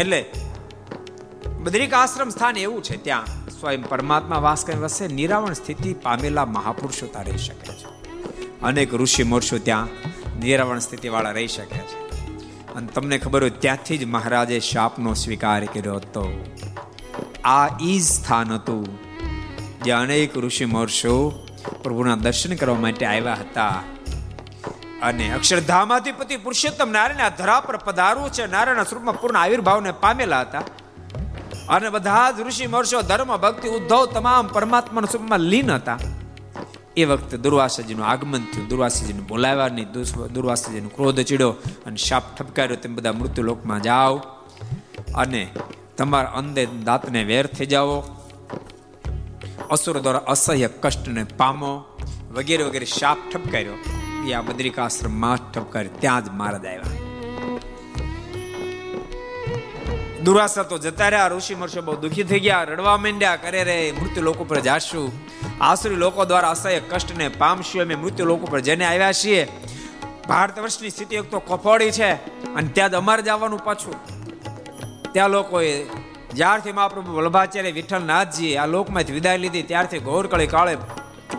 એટલે 0.01 0.21
બદ્રિક 1.67 1.95
આશ્રમ 1.95 2.29
સ્થાન 2.29 2.57
એવું 2.57 2.83
છે. 2.83 2.97
ત્યાં 2.97 3.51
સ્વયં 3.61 3.89
પરમાત્મા 3.89 4.39
વાસ 4.39 4.65
કરી 4.65 4.79
વસે, 4.79 5.09
નિરાવણ 5.09 5.53
સ્થિતિ 5.53 5.93
પામેલા 5.93 6.45
મહાપુરુષો 6.45 7.07
ત્યાં 7.07 7.25
રહી 7.25 7.39
શકે 7.39 7.73
છે. 7.73 7.85
અનેક 8.61 8.95
ઋષિ 8.95 9.23
મોરશો 9.23 9.59
ત્યાં 9.59 9.89
નિરાવણ 10.39 10.79
સ્થિતિ 10.79 11.09
વાળા 11.09 11.31
રહી 11.31 11.49
શકે 11.49 11.79
છે. 11.79 12.23
અને 12.75 12.87
તમને 12.87 13.19
ખબર 13.19 13.43
હોય 13.43 13.51
ત્યાંથી 13.51 13.99
જ 13.99 14.05
મહારાજે 14.05 14.61
શાપનો 14.61 15.15
સ્વીકાર 15.15 15.65
કર્યો 15.65 15.95
હતો. 15.95 16.45
આ 17.45 17.79
ઈ 17.83 17.99
સ્થાન 17.99 18.53
હતું 18.53 18.99
જે 19.83 19.91
અનેક 19.91 20.37
ઋષિ 20.37 20.65
મહર્ષો 20.65 21.47
પ્રભુના 21.83 22.17
દર્શન 22.17 22.55
કરવા 22.55 22.77
માટે 22.77 23.07
આવ્યા 23.07 23.35
હતા. 23.35 23.83
અને 25.03 25.33
અક્ષરધામાધિપતિ 25.33 26.37
પુરુષોત્તમ 26.37 26.91
નારાયણ 26.91 27.21
આ 27.21 27.29
ધરા 27.29 27.61
પર 27.61 27.77
પધારવું 27.77 28.33
છે. 28.33 28.47
નારાયણ 28.47 28.83
સ્વરૂપમાં 28.83 29.21
પૂર્ણ 29.21 29.37
આવિર્ભાવને 29.37 29.93
પામેલા 29.93 30.41
હતા. 30.41 30.63
અને 31.69 31.91
બધા 31.91 32.31
જ 32.31 32.41
ઋષિ 32.41 32.67
મહર્ષો 32.67 33.03
ધર્મ, 33.03 33.37
ભક્તિ, 33.37 33.69
ઉદ્ધવ 33.69 34.07
તમામ 34.07 34.47
પરમાત્માના 34.47 35.07
સ્વરૂપમાં 35.07 35.41
લીન 35.41 35.71
હતા. 35.71 35.99
એ 36.97 37.05
વખતે 37.05 37.37
દુર્વાસાજીનું 37.37 38.07
આગમન 38.07 38.39
થયું. 38.39 38.69
દુર્વાસાજીને 38.69 39.21
નહીં. 39.69 39.93
દુર્વાસાજીનો 40.33 40.89
ક્રોધ 40.89 41.21
ચીડ્યો 41.21 41.51
અને 41.87 41.97
શાપ 41.97 42.23
ઠપકાર્યો. 42.39 42.77
તેમ 42.77 42.95
બધા 42.95 43.13
મૃત્યુ 43.13 43.45
લોકમાં 43.45 43.83
જાઓ 43.83 44.17
અને 45.15 45.51
તમારા 45.97 46.31
અંદે 46.31 46.67
દાંતને 46.67 47.25
વેર 47.25 47.47
થઈ 47.47 47.67
જાઓ. 47.67 48.03
અસુર 49.71 49.99
દ્વારા 49.99 50.19
અસહ્ય 50.19 50.69
કષ્ટને 50.81 51.25
પામો. 51.25 51.85
વગેરે 52.35 52.65
વગેરે 52.65 52.87
શાપ 52.87 53.17
ઠપકાર્યો. 53.33 53.73
એ 54.29 54.33
આ 54.33 54.41
બદ્રિકાશ્રમમાં 54.41 55.53
ઠપકાર્યો. 55.53 55.91
ત્યાં 56.01 56.25
જ 56.25 56.29
મહારાજ 56.29 56.67
આવ્યા. 56.67 57.06
દુરાસા 60.27 60.63
તો 60.63 60.79
જતા 60.79 61.09
રહ્યા. 61.09 61.27
ઋષિ 61.27 61.55
મર્ષો 61.55 61.83
બહુ 61.83 61.97
દુઃખી 61.97 62.23
થઈ 62.23 62.41
ગયા. 62.41 62.63
રડવા 62.63 62.97
માંડ્યા, 62.97 63.37
કરે 63.37 63.65
રે, 63.65 63.93
મૃત્યુ 63.93 64.25
લોકો 64.25 64.45
પર 64.45 64.61
જાશું. 64.61 65.13
આસુરી 65.61 65.95
લોકો 65.95 66.25
દ્વારા 66.25 66.51
અસહ્ય 66.51 66.81
કષ્ટને 66.81 67.29
પામશું. 67.29 67.83
અમે 67.83 67.95
મૃત્યુ 67.95 68.27
લોકો 68.27 68.47
પર 68.47 68.61
જેને 68.61 68.85
આવ્યા 68.85 69.13
છીએ. 69.13 69.49
ભારત 70.29 70.59
વર્ષની 70.59 70.91
સ્થિતિ 70.91 71.17
એક 71.17 71.23
તો 71.23 71.39
કફોડી 71.39 71.91
છે 71.91 72.13
અને 72.55 72.69
ત્યાં 72.69 72.91
જ 72.91 72.95
અમારે 72.95 73.23
જવાનું 73.23 73.59
પાછું. 73.59 73.95
ત્યાં 75.13 75.31
લોકોએ 75.31 75.85
જ્યારથી 76.35 76.73
મહાપ્રભુ 76.73 77.13
વલ્ભાચાર્ય 77.13 77.71
વિઠ્ઠલનાથજી 77.71 78.57
આ 78.57 78.67
લોકમાંથી 78.67 79.13
વિદાય 79.13 79.39
લીધી, 79.39 79.63
ત્યારથી 79.63 79.99
ગૌરકળી 79.99 80.47
કાળે 80.47 80.77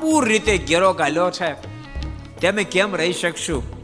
પૂર 0.01 0.25
રીતે 0.25 0.57
ઘેરો 0.57 0.93
ગાલ્યો 0.93 1.31
છે. 1.31 1.53
તેમે 2.39 2.63
કેમ 2.63 2.95
રહી 2.95 3.13
શકશું? 3.13 3.76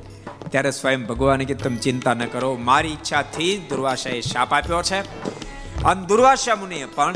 ત્યારે 0.54 0.72
સ્વયં 0.72 1.06
ભગવાને 1.06 1.46
કે 1.46 1.54
તમે 1.54 1.78
ચિંતા 1.78 2.14
ન 2.14 2.26
કરો. 2.26 2.56
મારી 2.56 2.90
ઈચ્છાથી 2.90 3.58
દુર્વાસાએ 3.70 4.22
શાપ 4.22 4.54
આપ્યો 4.54 4.82
છે. 4.82 5.00
અને 5.84 6.06
દુર્વાસા 6.06 6.56
મુનિએ 6.56 6.86
પણ 6.86 7.16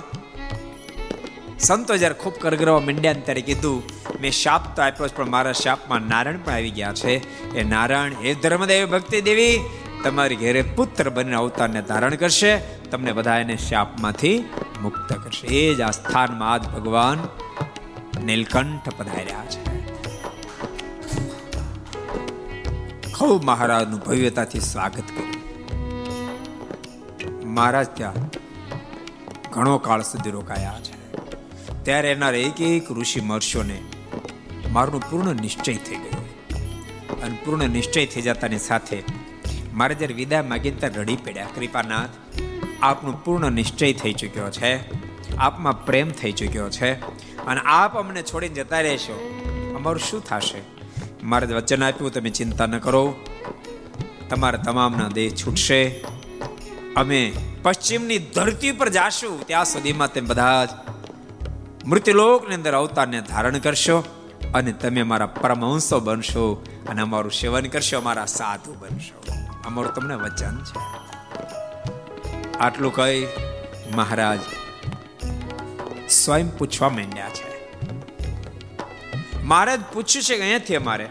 સંતો 1.60 1.98
જ્યારે 1.98 2.14
ખૂબ 2.14 2.34
કરગરવા 2.34 2.80
મીંડ્યા 2.80 3.14
ત્યારે 3.14 3.42
કીધું, 3.42 3.84
મેં 4.22 4.32
શાપ 4.32 4.76
તો 4.76 4.82
આપ્યો 4.82 5.08
પણ 5.16 5.30
મારા 5.30 5.52
શાપમાં 5.52 6.02
નારાયણ 6.02 6.38
પણ 6.38 6.54
આવી 6.54 6.72
ગયા 6.72 6.94
છે. 6.94 7.14
એ 7.56 7.64
નારાયણ 7.64 8.14
હે 8.24 8.34
ધર્મદેવ 8.34 8.90
ભક્તિ 8.92 9.22
દેવી, 9.22 9.60
તમારી 10.04 10.36
ઘેરે 10.36 10.62
પુત્ર 10.62 11.10
બનીને 11.10 11.36
અવતારને 11.36 11.82
ધારણ 11.82 12.16
કરશે, 12.16 12.58
તમને 12.92 13.12
બધા 13.12 13.38
એને 13.38 13.58
શાપમાંથી 13.58 14.44
મુક્ત 14.82 15.14
કરશે. 15.14 15.48
એ 15.48 15.74
જ 15.74 15.82
આ 15.82 15.92
સ્થાનમાં 15.92 16.54
આજ 16.54 16.64
ભગવાન 16.68 17.20
નીલકંઠ 18.26 18.90
પધાર્યા 18.98 19.46
છે. 19.46 19.77
ખૂબ 23.18 23.44
મહારાજનું 23.44 24.00
ભવ્યતાથી 24.00 24.60
સ્વાગત 24.60 24.96
કર્યું 24.96 25.38
મહારાજ 27.54 27.88
ત્યાં 27.88 28.14
ઘણો 29.52 29.78
કાળ 29.78 30.02
સુધી 30.02 30.30
રોકાયા 30.30 30.80
છે. 30.84 31.12
ત્યારે 31.84 32.12
એના 32.12 32.32
એક 32.32 32.62
એક 32.62 32.92
ઋષિ 32.92 33.22
મહર્ષોને 33.22 33.82
મારું 34.72 35.02
પૂર્ણ 35.12 35.36
નિશ્ચય 35.36 35.74
થઈ 35.74 35.96
ગયો. 35.96 36.22
અને 37.24 37.38
પૂર્ણ 37.46 37.70
નિશ્ચય 37.70 38.06
થઈ 38.06 38.22
જતાની 38.22 38.58
સાથે 38.60 39.04
મારે 39.74 39.96
જ્યારે 39.96 40.14
વિદાય 40.14 40.42
માગી 40.42 40.72
ત્યારે 40.72 41.02
રડી 41.02 41.16
પડ્યા, 41.16 41.48
કૃપાનાથ, 41.56 42.10
આપનું 42.82 43.24
પૂર્ણ 43.24 43.52
નિશ્ચય 43.52 43.94
થઈ 43.94 44.14
ચૂક્યો 44.14 44.52
છે. 44.52 44.80
આપમાં 45.36 45.86
પ્રેમ 45.86 46.10
થઈ 46.10 46.32
ચૂક્યો 46.32 46.70
છે. 46.70 46.94
અને 47.46 47.62
આપ 47.66 47.98
અમને 47.98 48.24
છોડીને 48.24 48.56
જતા 48.56 48.82
રહેશો. 48.82 49.44
અમારું 49.76 50.00
શું 50.00 50.24
થશે? 50.24 50.77
મારે 51.24 51.48
વચન 51.48 51.84
આપ્યું, 51.84 52.14
તમે 52.14 52.30
ચિંતા 52.30 52.66
ન 52.66 52.78
કરો. 52.78 53.16
તમારા 54.30 54.58
તમામના 54.58 55.08
દેહ 55.08 55.30
છૂટશે. 55.30 56.06
અમે 56.96 57.34
પશ્ચિમની 57.64 58.18
ધરતી 58.18 58.72
પર 58.72 58.90
જાશું, 58.90 59.48
ત્યાં 59.48 59.66
સુધીમાં 59.66 60.14
તમે 60.14 60.28
બધા 60.28 60.66
જ 60.66 60.70
મૃત્યુલોકની 61.86 62.56
અંદર 62.56 62.74
અવતારને 62.74 63.22
ધારણ 63.22 63.58
કરશો 63.58 64.04
અને 64.54 64.72
તમે 64.72 65.04
મારા 65.04 65.26
પરમહંસો 65.26 66.00
બનશો 66.00 66.66
અને 66.90 67.02
અમારું 67.02 67.32
સેવન 67.32 67.66
કરશો, 67.66 67.98
અમારા 67.98 68.26
સાધુ 68.26 68.74
બનશો. 68.74 69.34
અમારું 69.66 69.94
તમને 69.94 70.16
વચન 70.16 70.58
છે. 70.58 70.80
આટલું 72.58 72.94
કહી 72.94 73.28
મહારાજ 73.96 74.40
સ્વયં 76.10 76.58
પૂછવા 76.58 76.90
માંડ્યા 76.90 77.30
છે. 77.30 77.47
મારે 79.48 79.78
જ 79.78 79.80
પૂછ્યું 79.94 80.24
છે 80.24 80.36
કે 80.36 80.42
અહીંયાથી 80.42 80.76
અમારે. 80.76 81.10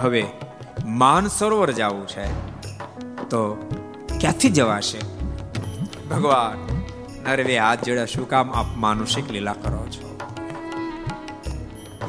હવે, 0.00 0.26
માન 0.84 1.26
સરોવર 1.26 1.70
જવું 1.70 2.08
છે. 2.08 2.26
તો 3.28 3.54
ક્યાંથી 4.20 4.50
જવાશે? 4.50 4.98
ભગવાન 6.08 6.82
નરવે 7.30 7.58
હાથ 7.58 7.84
જોડ્યા 7.84 8.06
શું 8.06 8.28
કામ 8.28 8.52
આપ 8.52 8.66
માનુષિક 8.76 9.30
લીલા 9.30 9.52
કરો 9.52 9.86
છો? 9.86 10.18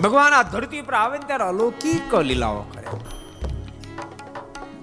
ભગવાન, 0.04 0.34
આ 0.34 0.44
ધરતી 0.44 0.82
પર 0.82 0.94
આવે 0.94 1.18
ત્યારે 1.18 1.44
અલૌકિક 1.44 2.16
લીલાઓ 2.16 2.62
કરે. 2.62 2.88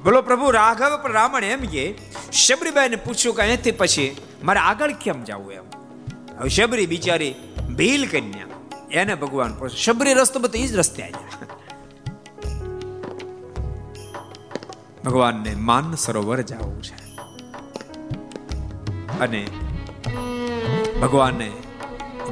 બોલો 0.05 0.23
પ્રભુ, 0.23 0.51
રાઘવ 0.51 1.03
પર 1.03 1.13
રામણ 1.13 1.45
એમ 1.45 1.61
કે, 1.61 1.95
શબરીબાઈને 2.33 2.97
પૂછ્યું 2.97 3.35
કે 3.35 3.43
અહીંથી 3.43 3.71
પછી 3.71 4.17
મારે 4.43 4.61
આગળ 4.61 4.93
કેમ 4.93 5.25
જવું 5.25 5.53
એમ? 5.53 5.65
હવે 6.39 6.49
શબરી 6.49 6.87
બિચારી 6.87 7.35
ભીલ 7.77 8.09
કન્યા 8.09 8.50
એને 8.93 9.15
ભગવાન 9.15 9.55
પૂછે, 9.55 9.77
શબરી 9.77 10.15
રસ્તો 10.15 10.41
બધો 10.41 10.59
એ 10.59 10.67
જ 10.67 10.77
રસ્તે 10.77 11.03
આવ્યા 11.03 11.47
ભગવાનને 15.05 15.55
માન 15.55 15.95
સરોવર 15.95 16.41
જવું 16.41 16.83
છે. 16.83 16.99
અને 19.21 19.47
ભગવાને 21.03 21.51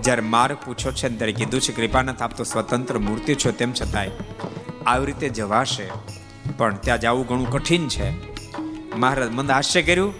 જ્યારે 0.00 0.22
માર્ગ 0.22 0.56
પૂછ્યો 0.66 0.92
છે 0.92 1.08
ત્યારે 1.08 1.32
કીધું 1.32 1.60
છે, 1.60 1.72
કૃપાનાથ, 1.72 2.22
આપ 2.22 2.36
તો 2.36 2.44
સ્વતંત્ર 2.44 2.98
મૂર્તિ 2.98 3.34
છો. 3.34 3.50
તેમ 3.50 3.72
છતાંય 3.72 4.10
આવી 4.86 5.06
રીતે 5.06 5.28
જવાશે, 5.28 5.86
પણ 6.56 6.76
ત્યાં 6.76 7.00
જવું 7.00 7.26
ઘણું 7.26 7.50
કઠિન 7.50 7.88
છે. 7.88 8.08
મહારાજ 8.96 9.30
મંદ 9.30 9.50
હાસ્ય 9.50 9.82
કર્યું, 9.82 10.14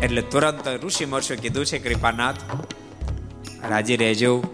એટલે 0.00 0.22
તુરંત 0.22 0.68
ઋષિ 0.84 1.04
મહર્ષિ 1.04 1.36
કીધું 1.36 1.66
છે, 1.66 1.78
કૃપાનાથ, 1.78 2.40
રાજી 3.68 3.96
રહેજો. 3.96 4.44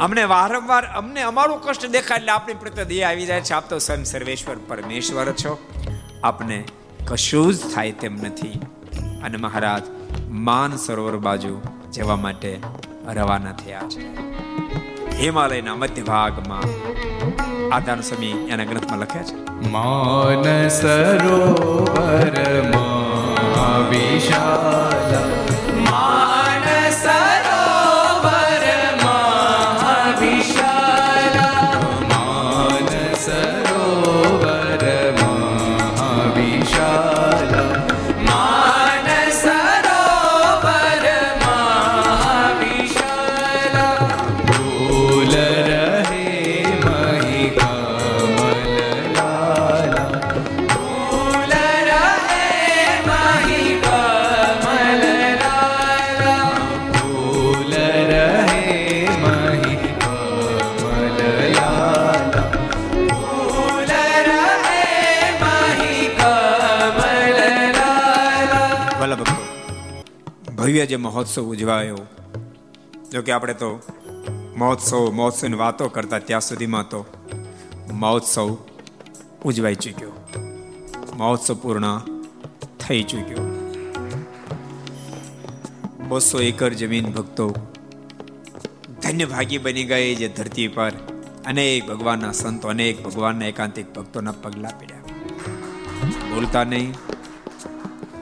અમને 0.00 0.24
વારંવાર, 0.24 0.84
અમને 0.84 1.22
અમારું 1.22 1.60
કષ્ટ 1.60 1.86
દેખાય 1.86 2.18
એટલે 2.18 2.32
આપણી 2.32 2.54
પ્રત્યે 2.54 2.84
દયા 2.84 3.08
આવી 3.08 3.26
જાય 3.26 3.40
છે. 3.40 3.52
આપ 3.52 3.70
તો 3.70 3.78
સ્વયં 3.78 4.04
સર્વેશ્વર 4.04 4.56
પરમેશ્વર 4.68 5.32
છો. 5.32 5.58
આપને 6.24 6.64
કશું 7.04 7.54
જ 7.54 7.58
થાય 7.74 7.92
તેમ 7.92 8.14
નથી. 8.14 8.60
અને 9.24 9.36
મહારાજ, 9.36 9.82
માન 10.30 10.76
સરોવર 10.76 11.16
બાજુ 11.16 11.60
જવા 11.92 12.16
માટે 12.16 12.60
રવાના 13.06 13.52
થયા 13.52 13.80
છે. 13.88 14.24
હિમાલયના 15.18 15.74
મધ્ય 15.74 16.02
ભાગમાં 16.02 16.62
આધાર 17.74 18.00
સમી 18.00 18.26
એના 18.26 18.64
ગ્રંથમાં 18.64 18.98
લખ્યા 18.98 19.22
છે. 19.22 19.68
માન 19.68 20.68
સરોવર 20.68 22.40
વિશાલા 23.90 25.20
ભવ્ય 25.80 26.43
જે 70.86 70.96
મહોત્સવ 70.96 71.42
ઉજવાયો 71.42 71.98
જોકે 73.12 73.32
આપણે 73.32 73.54
તો 73.54 73.82
મહોત્સવ, 74.56 75.10
મહોત્સવની 75.10 75.56
વાતો 75.56 75.88
કરતા 75.88 76.18
ત્યાં 76.18 76.40
સુધીમાં 76.40 76.88
તો 76.88 77.06
મહોત્સવ 77.92 78.56
ઉજવાઈ 79.44 79.74
ચૂક્યો. 79.74 80.12
મહોત્સવ 81.16 81.54
પૂર્ણ 81.54 82.00
થઈ 82.80 83.02
ચૂક્યો. 83.02 83.38
બસો 86.08 86.40
એકર 86.40 86.72
જમીન 86.72 87.12
ભક્તો 87.12 87.54
ધન્ય 89.02 89.24
ભાગી 89.24 89.58
બની 89.58 89.84
ગઈ 89.84 90.14
જે 90.14 90.28
ધરતી 90.28 90.68
પર 90.68 90.92
અનેક 91.46 91.86
ભગવાનના 91.86 92.32
સંતો, 92.32 92.68
અનેક 92.68 93.02
ભગવાનના 93.02 93.46
એકાંતિક 93.46 93.94
ભક્તોના 93.94 94.32
પગલા 94.32 94.68
પડ્યા. 94.68 94.98
બોલતા 96.34 96.64
નહીં, 96.64 96.94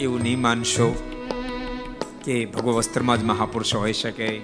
એવું 0.00 0.20
નહીં 0.20 0.40
માનશો. 0.40 1.11
કે 2.24 2.44
ભગવ 2.44 2.72
વસ્ત્રમાં 2.72 3.20
જ 3.20 3.24
મહાપુરુષો 3.24 3.78
હોઈ 3.78 3.92
શકે. 3.92 4.40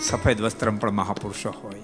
સફેદ 0.00 0.40
વસ્ત્ર 0.40 0.70
પણ 0.70 0.90
મહાપુરુષો 0.90 1.50
હોય. 1.50 1.80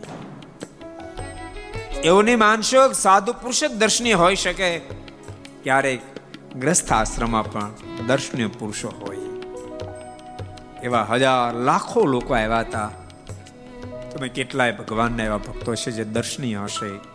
એવું 2.01 2.25
નહીં 2.25 2.39
માનશો 2.39 2.93
સાધુ 2.93 3.33
પુરુષ 3.33 3.65
જ 3.65 3.73
દર્શનીય 3.73 4.15
હોઈ 4.15 4.37
શકે. 4.37 4.79
ક્યારેક 5.63 6.01
ગ્રસ્થ 6.57 6.93
આશ્રમમાં 6.93 7.53
પણ 7.53 7.73
દર્શનીય 8.07 8.47
પુરુષો 8.47 8.89
હોય. 8.89 9.17
એવા 10.83 11.07
હજાર 11.11 11.55
લાખો 11.55 12.05
લોકો 12.05 12.35
આવ્યા 12.35 12.61
હતા. 12.61 12.91
તમે 14.13 14.29
કેટલાય 14.29 14.73
ભગવાનના 14.73 15.25
એવા 15.25 15.37
ભક્તો 15.37 15.75
છે 15.75 15.91
જે 15.91 16.05
દર્શનીય 16.05 16.61
હશે. 16.65 17.15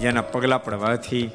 જેના 0.00 0.22
પગલા 0.22 0.58
પડવાથી 0.58 1.30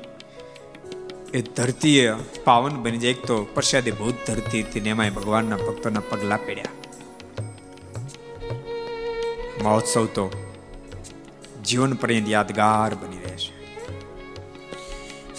એ 1.33 1.41
ધરતીએ 1.41 2.13
પાવન 2.43 2.75
બની 2.75 2.97
જાય. 2.97 3.11
એક 3.11 3.25
તો 3.25 3.43
પ્રસાદી 3.43 3.91
ભૂત 3.91 4.13
ધરતી 4.27 4.63
હતી 4.63 4.81
ને 4.81 4.89
એમાં 4.89 5.13
ભગવાનના 5.13 5.57
ભક્તોના 5.57 5.99
પગલા 5.99 6.37
પડ્યા 6.37 6.71
મહોત્સવ 9.63 10.05
તો 10.05 10.25
જીવન 11.65 11.93
પર્યંત 11.93 12.29
યાદગાર 12.29 12.95
બની 12.95 13.17
રહેશે 13.17 13.53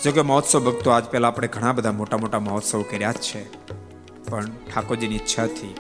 જોકે 0.03 0.23
મહોત્સવ 0.23 0.61
ભક્તો 0.61 0.91
આજ 0.91 1.05
પહેલા 1.05 1.29
આપણે 1.29 1.49
ઘણા 1.49 1.73
બધા 1.73 1.93
મોટા 1.93 2.17
મોટા 2.17 2.39
મહોત્સવ 2.39 2.83
કર્યા 2.83 3.13
જ 3.13 3.15
છે. 3.15 3.43
પણ 4.25 4.47
ઠાકોરજીની 4.47 5.17
ઈચ્છાથી 5.17 5.75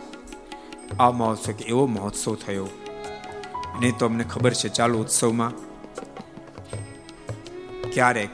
આ 1.00 1.10
મહોત્સવ 1.10 1.52
કે 1.52 1.64
એવો 1.64 1.86
મહોત્સવ 1.86 2.34
થયો. 2.34 2.68
નહીં 3.80 3.98
તો 3.98 4.06
અમને 4.06 4.24
ખબર 4.24 4.54
છે, 4.54 4.68
ચાલુ 4.68 4.98
ઉત્સવમાં 4.98 5.52
ક્યારેક 7.90 8.30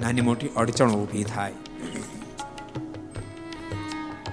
નાની 0.00 0.20
મોટી 0.20 0.48
અડચણો 0.48 0.94
ઊભી 0.94 1.24
થાય. 1.24 1.52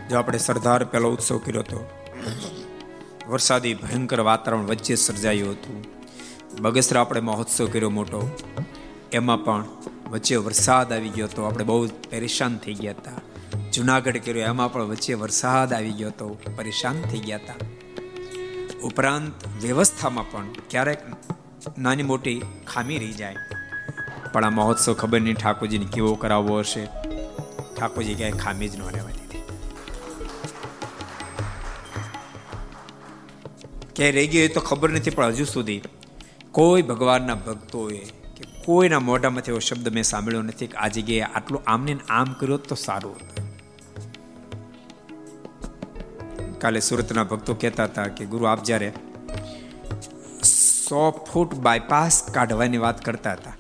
જો 0.10 0.18
આપણે 0.18 0.38
સરદાર 0.38 0.84
પહેલો 0.84 1.10
ઉત્સવ 1.12 1.38
કર્યો 1.38 1.62
હતો 1.62 1.90
વરસાદી 3.28 3.74
ભયંકર 3.74 4.20
વાતાવરણ 4.20 4.66
વચ્ચે 4.66 4.96
સર્જાયું 4.96 5.52
હતું. 5.52 5.86
બગસરા 6.62 7.02
આપણે 7.02 7.22
મહોત્સવ 7.22 7.68
કર્યો 7.68 7.90
મોટો. 7.90 8.30
એમાં 9.12 9.46
પણ 9.46 9.66
વચ્ચે 10.10 10.36
વરસાદ 10.36 10.94
આવી 10.94 11.10
ગયો 11.10 11.26
હતો 11.26 11.44
આપણે 11.44 11.64
બહુ 11.64 11.88
પરેશાન 11.88 12.58
થઈ 12.58 12.74
ગયા 12.74 12.92
હતા. 12.92 13.12
જુનાગઢ 13.72 14.18
કર્યો, 14.18 14.44
એમાં 14.44 14.74
પણ 14.74 14.82
વચ્ચે 14.82 15.14
વરસાદ 15.14 15.74
આવી 15.74 15.92
ગયો 15.92 16.08
હતો 16.08 16.28
પરેશાન 16.58 17.02
થઈ 17.02 17.20
ગયા 17.20 17.38
હતા. 17.38 17.54
ઉપરાંત 18.84 19.48
વ્યવસ્થામાં 19.64 20.32
પણ 20.32 20.46
ક્યારેક 20.70 21.02
નાની 21.78 22.04
મોટી 22.04 22.42
ખામી 22.68 22.98
રહી 22.98 23.14
જાય. 23.14 23.36
પણ 24.34 24.46
આ 24.46 24.54
મહોત્સવ 24.58 24.94
ખબર 24.94 25.20
નહીં 25.22 25.38
ઠાકોરજીને 25.42 25.88
કેવો 25.94 26.12
કરાવવો 26.22 26.60
હશે. 26.60 26.84
ઠાકોરજી 27.76 28.16
ક્યાંય 28.20 28.44
ખામી 28.44 28.70
જ 28.70 28.74
ન 28.80 28.84
રહેવા 28.96 29.14
દીધી 29.18 29.44
ક્યાંય 33.96 34.16
રહી 34.18 34.30
ગઈ 34.34 34.48
તો 34.56 34.62
ખબર 34.70 34.90
નથી, 34.98 35.16
પણ 35.18 35.36
હજુ 35.36 35.46
સુધી 35.46 35.82
કોઈ 36.52 36.84
ભગવાનના 36.90 37.38
ભક્તોએ 37.46 38.00
કે 38.38 38.44
કોઈના 38.66 39.04
મોઢામાંથી 39.10 39.54
એવો 39.54 39.62
શબ્દ 39.68 39.88
મેં 39.98 40.06
સાંભળ્યો 40.12 40.44
નથી 40.44 40.70
કે 40.72 40.78
આ 40.78 40.90
જગ્યાએ 40.96 41.30
આટલું 41.36 41.62
આમને 41.74 41.94
આમ 42.20 42.30
કર્યો 42.40 42.60
તો 42.72 42.76
સારું 42.86 43.16
હતું. 43.16 43.30
કાલે 46.62 46.80
સુરતના 46.88 47.26
ભક્તો 47.30 47.54
કહેતા 47.62 47.88
હતા 47.90 48.10
કે 48.18 48.24
ગુરુ 48.26 48.46
આપ 48.50 48.62
જ્યારે 48.64 48.90
સો 50.50 51.02
ફૂટ 51.32 51.56
બાયપાસ 51.66 52.16
કાઢવાની 52.36 52.82
વાત 52.86 53.00
કરતા 53.06 53.34
હતા 53.34 53.56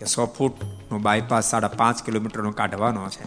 કે 0.00 0.06
સો 0.06 0.26
ફૂટનો 0.26 0.98
બાયપાસ 0.98 1.50
સાડા 1.50 1.68
પાંચ 1.68 2.02
કિલોમીટરનો 2.02 2.50
કાઢવાનો 2.50 3.08
છે. 3.08 3.24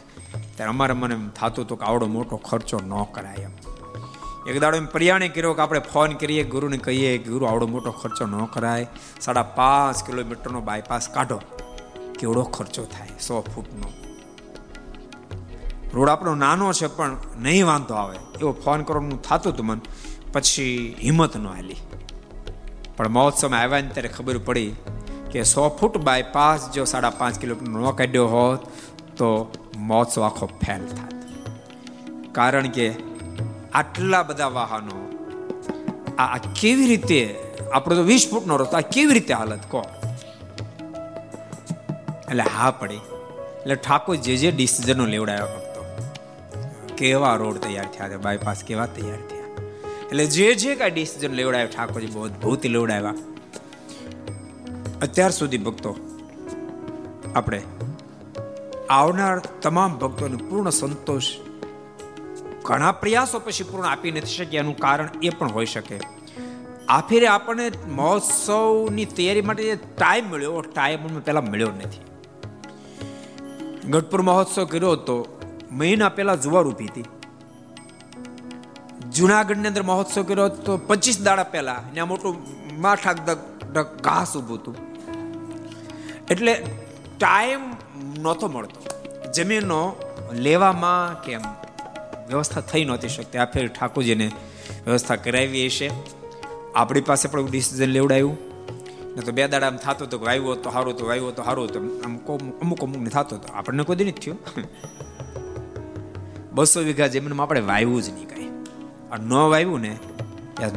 ત્યારે 0.55 0.69
અમારે 0.69 0.93
મને 0.93 1.30
થતું 1.30 1.65
હતું 1.65 1.80
કે 1.80 1.86
આવડો 1.86 2.05
મોટો 2.05 2.38
ખર્ચો 2.38 2.80
ન 2.80 3.03
કરાય 3.03 3.36
એમ. 3.36 3.51
એક 4.49 4.61
દાડો 4.61 4.78
એમ 4.78 4.86
પર્યાણે 4.86 5.30
કર્યો 5.30 5.53
કે 5.53 5.61
આપણે 5.61 5.80
ફોન 5.80 6.11
કરીએ, 6.11 6.43
ગુરુને 6.43 6.78
કહીએ 6.78 7.17
ગુરુ 7.17 7.45
આવડો 7.45 7.67
મોટો 7.67 7.91
ખર્ચો 7.91 8.26
ન 8.26 8.45
કરાય. 8.45 8.88
સાડા 9.21 9.43
પાંચ 9.43 10.03
કિલોમીટરનો 10.03 10.61
બાયપાસ 10.61 11.09
કાઢો. 11.09 11.41
કેવડો 12.19 12.43
ખર્ચો 12.43 12.84
થાય 12.84 13.07
સો 13.07 13.41
ફૂટનો. 13.41 13.88
રોડ 15.93 16.09
આપણો 16.09 16.36
નાનો 16.36 16.74
છે 16.74 16.88
પણ 16.88 17.17
નહીં 17.39 17.67
વાંધો 17.67 17.93
આવે. 17.93 18.17
એવો 18.39 18.51
ફોન 18.51 18.84
કરવાનું 18.84 19.21
થતું 19.21 19.53
હતું 19.53 19.65
મને. 19.65 19.82
પછી 20.32 20.95
હિંમત 21.01 21.38
ન 21.38 21.47
હાલી. 21.47 21.76
પણ 22.97 23.09
મહોત્સવમાં 23.09 23.59
આવ્યા 23.59 23.82
ને 23.82 23.88
ત્યારે 23.88 24.09
ખબર 24.09 24.38
પડી 24.38 24.76
કે 25.34 25.43
સો 25.43 25.69
ફૂટ 25.69 25.97
બાયપાસ 25.97 26.71
જો 26.71 26.86
સાડા 26.86 27.09
પાંચ 27.09 27.39
કિલોમીટર 27.39 27.71
ન 27.71 27.91
કાઢ્યો 27.91 28.27
હોત, 28.27 28.67
તો 29.17 29.51
મહોત્સવ 29.77 30.23
આખો 30.23 30.45
ફેલ 30.45 30.86
થાત. 30.86 31.13
કારણ 32.31 32.67
કે 32.67 32.93
આટલા 33.73 34.23
બધા 34.23 34.47
વાહનો, 34.47 34.99
આ 36.17 36.38
કેવી 36.38 36.88
રીતે, 36.88 37.36
આપણો 37.73 37.95
તો 37.95 38.03
વીસ 38.03 38.29
ફૂટનો 38.29 38.57
રસ્તો, 38.57 38.77
આ 38.77 38.81
કેવી 38.81 39.13
રીતે 39.13 39.34
હાલત 39.34 39.59
કહો? 39.71 39.84
એટલે 42.29 42.43
હા 42.43 42.71
પડી. 42.71 42.95
એટલે 42.95 43.75
ઠાકોર 43.75 44.15
જે 44.15 44.38
જે 44.38 44.51
ડિસિઝનો 44.51 45.05
લેવડાવ્યા 45.05 45.45
ભક્તો 45.45 45.81
કેવા 46.97 47.36
રોડ 47.36 47.57
તૈયાર 47.57 47.86
થયા 47.86 48.09
છે 48.09 48.17
બાયપાસ 48.17 48.63
કેવા 48.63 48.86
તૈયાર 48.86 49.19
થયા. 49.29 49.43
એટલે 50.05 50.25
જે 50.25 50.55
જે 50.55 50.75
કાંઈ 50.75 50.91
ડિસિઝન 50.91 51.34
લેવડાવ્યા 51.34 51.65
ઠાકોરજી 51.65 52.07
બહુ 52.07 52.25
અદભુત 52.25 52.65
લેવડાવ્યા. 52.65 53.13
અત્યાર 55.03 55.31
સુધી 55.31 55.57
ભક્તો, 55.57 55.95
આપણે 57.35 57.61
આવનાર 58.89 59.39
તમામ 59.39 59.97
ભક્તોને 59.97 60.37
પૂર્ણ 60.49 60.69
સંતોષ, 60.69 61.29
ઘણા 62.63 62.91
પ્રયાસો 62.91 63.39
પછી 63.39 63.63
પૂર્ણ 63.63 63.87
આપી 63.87 64.11
નથી 64.11 64.25
શક્યા 64.25 64.59
એનું 64.59 64.77
કારણ 64.77 65.09
એ 65.23 65.29
પણ 65.29 65.51
હોઈ 65.51 65.65
શકે. 65.65 65.99
આ 66.89 67.01
આપણને 67.31 67.71
મહોત્સવની 67.87 69.05
તૈયારી 69.05 69.41
માટે 69.41 69.63
જે 69.63 69.75
ટાઈમ 69.75 70.29
મળ્યો 70.29 70.61
ટાઈમ 70.61 71.19
પહેલાં 71.19 71.45
મળ્યો 71.45 71.67
નથી. 71.67 72.01
ગઢપુર 73.89 74.21
મહોત્સવ 74.21 74.65
કર્યો 74.65 74.91
હતો, 74.91 75.17
મહિના 75.71 76.09
પહેલા 76.09 76.35
જુવાર 76.35 76.63
ઊભી 76.63 76.85
હતી. 76.85 77.05
જુનાગઢની 79.11 79.67
અંદર 79.67 79.83
મહોત્સવ 79.83 80.23
કર્યો 80.23 80.45
હતો, 80.45 80.77
પચીસ 80.77 81.21
દાડા 81.21 81.43
પહેલા 81.43 81.83
ત્યાં 81.93 82.07
મોટું 82.07 82.35
માઠાક 82.81 83.17
ઘાસ 84.01 84.37
ઊભું 84.37 84.57
હતું. 84.57 84.92
એટલે 86.34 86.63
ટાઈમ 87.19 87.59
નહોતો 88.21 88.47
મળતો. 88.47 88.79
જમીનનો 89.31 89.95
લેવામાં 90.34 91.23
કેમ 91.23 91.41
વ્યવસ્થા 92.27 92.61
થઈ 92.61 92.86
નહોતી 92.86 93.07
શકતી. 93.07 93.38
આ 93.38 93.45
ફેર 93.45 93.67
ઠાકોરજીને 93.67 94.31
વ્યવસ્થા 94.86 95.15
કરાવી 95.15 95.65
હશે. 95.65 95.91
આપણી 96.75 97.01
પાસે 97.01 97.29
પણ 97.29 97.51
ડિસિઝન 97.51 97.86
લેવડાયું. 97.86 98.38
ને 99.15 99.21
તો 99.21 99.31
બે 99.31 99.47
દાડા 99.47 99.67
આમ 99.67 99.77
થતો 99.77 100.17
કે 100.17 100.25
વાવ્યો 100.25 100.55
તો 100.55 100.71
સારું 100.71 100.97
તો 100.97 101.05
વાવ્યો 101.05 101.31
તો 101.31 101.43
સારું 101.43 101.67
તો 101.67 101.79
આમ 101.79 102.19
અમુક 102.61 102.84
અમુક 102.84 102.97
ને 102.97 103.09
થતો 103.09 103.38
તો 103.38 103.53
આપણને 103.53 103.84
કોઈ 103.84 103.95
નથી 103.95 104.11
થયું. 104.11 104.38
બસો 106.51 106.79
વીઘા 106.79 107.07
જમીનમાં 107.07 107.43
આપણે 107.43 107.61
વાવ્યું 107.61 108.01
જ 108.01 108.09
નહીં 108.09 108.29
કાંઈ. 108.29 108.49
આ 109.11 109.17
ન 109.17 109.34
વાવ્યું 109.34 109.81
ને 109.81 109.97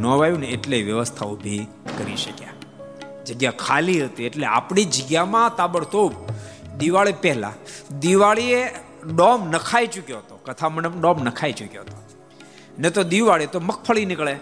ન 0.00 0.07
વાવ્યું 0.07 0.40
ને 0.40 0.46
એટલે 0.46 0.82
વ્યવસ્થા 0.82 1.26
ઊભી 1.26 1.66
કરી 1.98 2.16
શક્યા. 2.16 2.55
જગ્યા 3.26 3.50
ખાલી 3.50 4.04
હતી 4.04 4.24
એટલે 4.24 4.46
આપણી 4.46 4.84
જગ્યામાં 4.84 5.56
તાબડતોબ 5.56 6.12
દિવાળી 6.78 7.12
પહેલા 7.12 7.52
દિવાળીએ 7.98 8.66
ડોમ 9.16 9.48
નખાઈ 9.48 9.86
ચૂક્યો 9.86 10.18
હતો 10.18 10.36
કથા 10.36 10.68
મંડપ 10.68 11.00
ડોમ 11.00 11.24
નખાઈ 11.24 11.52
ચૂક્યો 11.52 11.82
હતો. 11.82 12.02
ને 12.78 12.90
તો 12.90 13.02
દિવાળી, 13.02 13.46
તો 13.46 13.60
મગફળી 13.60 14.04
નીકળે. 14.04 14.34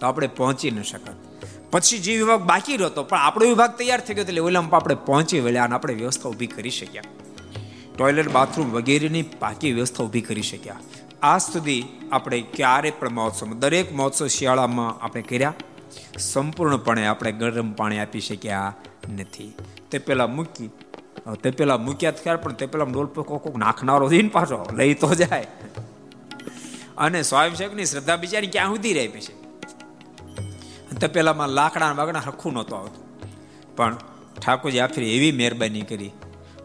તો 0.00 0.06
આપણે 0.06 0.26
પહોંચી 0.26 0.70
ન 0.70 0.82
શકત. 0.82 1.14
પછી 1.70 1.98
જે 1.98 2.16
વિભાગ 2.16 2.42
બાકી 2.42 2.76
રહ્યો 2.76 3.02
પણ 3.02 3.18
આપણો 3.18 3.48
વિભાગ 3.48 3.76
તૈયાર 3.76 4.00
થઈ 4.00 4.14
ગયો 4.14 4.24
એટલે 4.24 4.40
ઓલામાં 4.40 4.80
આપણે 4.80 4.94
પહોંચી 4.94 5.40
વળ્યા 5.40 5.64
અને 5.64 5.74
આપણે 5.74 5.94
વ્યવસ્થા 5.94 6.28
ઊભી 6.28 6.46
કરી 6.46 6.70
શક્યા. 6.70 7.02
ટોયલેટ 7.98 8.28
બાથરૂમ 8.28 8.70
વગેરેની 8.70 9.22
પાકી 9.22 9.72
વ્યવસ્થા 9.72 10.04
ઊભી 10.04 10.20
કરી 10.20 10.42
શક્યા. 10.42 10.76
આજ 11.22 11.42
સુધી 11.42 11.84
આપણે 12.12 12.40
ક્યારે 12.40 12.90
પણ 12.90 13.10
મહોત્સવમાં 13.10 13.58
દરેક 13.58 13.92
મહોત્સવ 13.92 14.26
શિયાળામાં 14.26 15.04
આપણે 15.04 15.22
કર્યા. 15.22 15.54
સંપૂર્ણપણે 16.18 17.06
આપણે 17.06 17.32
ગરમ 17.32 17.72
પાણી 17.72 17.98
આપી 17.98 18.20
શક્યા 18.20 18.74
નથી. 19.12 19.54
તે 19.90 19.98
પહેલાં 19.98 20.34
મૂકી, 20.34 20.70
તે 21.42 21.50
પેલા 21.50 21.76
મૂક્યા 21.78 22.10
ખ્યાલ 22.10 22.36
પણ 22.36 22.52
તે 22.52 22.66
પેલા 22.66 22.84
ડોલ 22.84 23.06
પર 23.06 23.22
કોક 23.22 23.56
નાખનારો 23.56 24.08
ને 24.08 24.22
પાછો, 24.22 24.66
લઈ 24.72 24.94
તો 24.94 25.14
જાય. 25.14 25.46
અને 26.98 27.22
સ્વયંસેવકની 27.22 27.84
શ્રદ્ધા 27.84 28.16
બિચારી 28.16 28.46
ક્યાં 28.46 28.68
સુધી 28.68 28.92
રહી 28.92 29.08
પછી 29.08 29.40
તે 31.00 31.06
પેલામાં 31.06 31.48
લાકડા 31.48 31.92
વાગડા 31.92 32.18
હરખું 32.18 32.52
નહોતું 32.52 32.78
આવતું. 32.78 33.20
પણ 33.76 33.96
ઠાકોરજી 34.42 34.78
આખરી 34.78 35.16
એવી 35.16 35.32
મહેરબાની 35.32 35.80
કરી. 35.80 36.10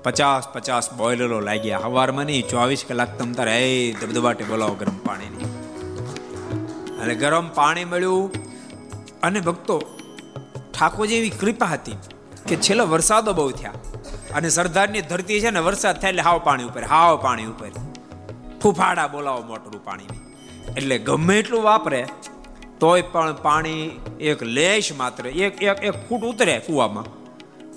પચાસ 0.03 0.47
પચાસ 0.47 0.93
બોઇલરો 0.93 1.39
લાગ્યા. 1.39 1.79
હવારમાં 1.79 2.25
નહીં, 2.25 2.47
ચોવીસ 2.47 2.85
કલાક 2.87 3.19
તમ 3.19 3.31
તારે, 3.31 3.57
એ 3.57 3.93
દબદબાટે 3.93 4.43
બોલાવો 4.43 4.75
ગરમ 4.75 4.97
પાણીની. 4.97 5.45
અને 6.99 7.15
ગરમ 7.15 7.49
પાણી 7.49 7.85
મળ્યું. 7.85 8.31
અને 9.25 9.39
ભક્તો, 9.39 9.75
ઠાકોરજી 10.73 11.19
એવી 11.21 11.35
કૃપા 11.41 11.71
હતી 11.73 11.97
કે 12.47 12.55
છેલ્લા 12.65 12.91
વરસાદો 12.93 13.33
બહુ 13.33 13.51
થયા 13.51 13.77
અને 14.37 14.49
સરદારની 14.49 15.03
ધરતી 15.11 15.39
છે 15.43 15.49
ને 15.49 15.61
વરસાદ 15.67 15.95
થાય 16.01 16.13
એટલે 16.13 16.25
હાવ 16.27 16.39
પાણી 16.47 16.69
ઉપર, 16.69 16.83
હાવ 16.93 17.15
પાણી 17.25 17.49
ઉપર. 17.53 17.71
ફૂફાડા 18.61 19.07
બોલાવો 19.07 19.41
મોટરું 19.41 19.83
પાણી 19.83 20.09
એટલે 20.77 20.95
ગમે 21.07 21.35
એટલું 21.39 21.63
વાપરે, 21.63 22.01
તોય 22.79 23.01
પણ 23.11 23.35
પાણી 23.41 23.83
એક 24.29 24.39
લેશ 24.57 24.89
માત્ર, 24.97 25.27
એક 25.45 25.61
એક 25.63 25.83
એક 25.89 25.95
ફૂટ 26.07 26.23
ઉતરે 26.31 26.55
કુવામાં. 26.67 27.07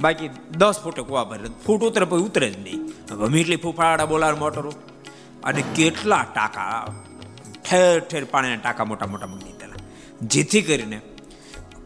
બાકી 0.01 0.31
દસ 0.61 0.77
ફૂટે 0.83 1.03
કુવા 1.03 1.25
ભરે, 1.25 1.51
ફૂટ 1.67 1.83
ઉતરે 1.89 2.05
પછી 2.05 2.27
ઉતરે 2.29 2.49
જ 2.51 2.57
નહીં. 2.59 2.81
ગમે 3.21 3.41
એટલી 3.41 3.61
ફૂફાડા 3.65 4.07
બોલાવે 4.07 4.39
મોટરું 4.39 4.75
અને 5.45 5.63
કેટલા 5.77 6.25
ટાંકા, 6.35 6.95
ઠેર 7.65 7.95
ઠેર 8.01 8.25
પાણીના 8.25 8.63
ટાંકા 8.65 8.85
મોટા 8.85 9.09
મોટા 9.13 9.31
મૂકી 9.33 9.47
દીધેલા. 9.49 9.81
જેથી 10.23 10.63
કરીને 10.63 10.99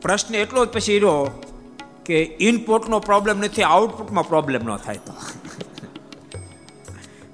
પ્રશ્ન 0.03 0.35
એટલો 0.35 0.65
જ 0.67 0.69
પછી 0.69 0.99
રહ્યો 0.99 1.43
કે 2.07 2.17
ઇનપુટનો 2.41 2.99
પ્રોબ્લેમ 3.01 3.39
નથી 3.39 3.63
આઉટપુટમાં 3.63 4.29
પ્રોબ્લેમ 4.29 4.65
ન 4.65 4.77
થાય. 4.77 4.97
તો 4.97 5.13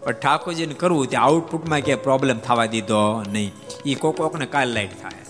પણ 0.04 0.12
ઠાકોરજીને 0.12 0.74
કરવું 0.74 1.06
તે 1.06 1.16
આઉટપુટમાં 1.16 1.80
કે 1.80 1.94
પ્રોબ્લેમ 1.94 2.38
થવા 2.38 2.66
દીધો 2.66 3.22
નહીં. 3.28 3.52
એ 3.86 3.94
કોક 3.94 4.16
કોકને 4.16 4.46
કાલ 4.46 4.68
લાઈટ 4.68 5.00
થાય. 5.02 5.22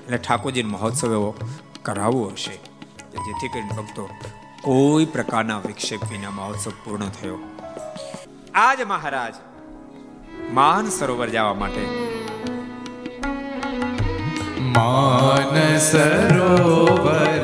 એટલે 0.00 0.18
ઠાકોરજીનો 0.18 0.68
મહોત્સવ 0.68 1.12
એવો 1.12 1.34
કરાવવો 1.82 2.24
હશે 2.24 2.56
જેથી 3.26 3.48
કરીને 3.48 3.76
ભક્તો 3.76 4.08
કોઈ 4.62 5.04
પ્રકારના 5.04 5.58
વિક્ષેપ 5.58 6.02
વિના 6.10 6.30
મહોત્સવ 6.30 6.72
પૂર્ણ 6.84 7.08
થયો. 7.08 7.38
આજ 8.54 8.82
મહારાજ, 8.82 9.34
માન 10.52 10.90
સરોવર 10.90 11.28
જવા 11.28 11.54
માટે 11.54 12.05
માન 14.76 15.80
સરોવર. 15.80 17.35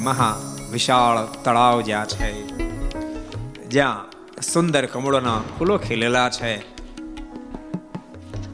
મહા 0.00 0.38
વિશાળ 0.72 1.42
તળાવ 1.44 1.80
જ્યાં 1.80 2.06
છે. 2.06 2.46
જ્યાં 3.68 4.10
સુંદર 4.40 4.86
કમળોના 4.86 5.40
ફૂલો 5.58 5.78
ખીલેલા 5.78 6.30
છે. 6.30 6.80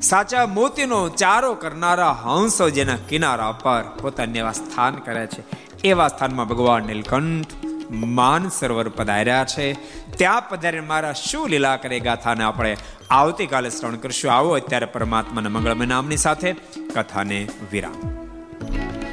સાચા 0.00 0.46
મોતીનો 0.46 1.08
ચારો 1.08 1.54
કરનારા 1.54 2.12
હંસો 2.12 2.70
જેના 2.70 2.96
કિનારા 3.08 3.52
પર 3.52 3.82
પોતાને 4.02 4.38
એવા 4.38 4.52
સ્થાન 4.52 4.94
કરે 4.94 5.26
છે. 5.26 5.44
એવા 5.84 6.08
સ્થાનમાં 6.08 6.48
ભગવાન 6.48 6.82
નીલકંઠ 6.82 7.46
માન 7.90 8.14
માનસરોવર 8.14 8.88
પધાર્યા 8.88 9.44
છે. 9.44 9.72
ત્યાં 10.16 10.48
પધારીને 10.48 10.86
મારા 10.86 11.12
શું 11.12 11.48
લીલા 11.48 11.76
કરે 11.76 12.00
ગાથાને 12.00 12.44
આપણે 12.44 12.76
આવતીકાલે 13.10 13.70
શ્રવણ 13.70 13.96
કરશું. 13.96 14.32
આવો 14.32 14.50
અત્યારે 14.50 14.86
પરમાત્માના 14.86 15.48
મંગળમય 15.48 15.86
નામની 15.86 16.16
સાથે 16.16 16.52
કથાને 16.94 17.48
વિરામ. 17.72 18.15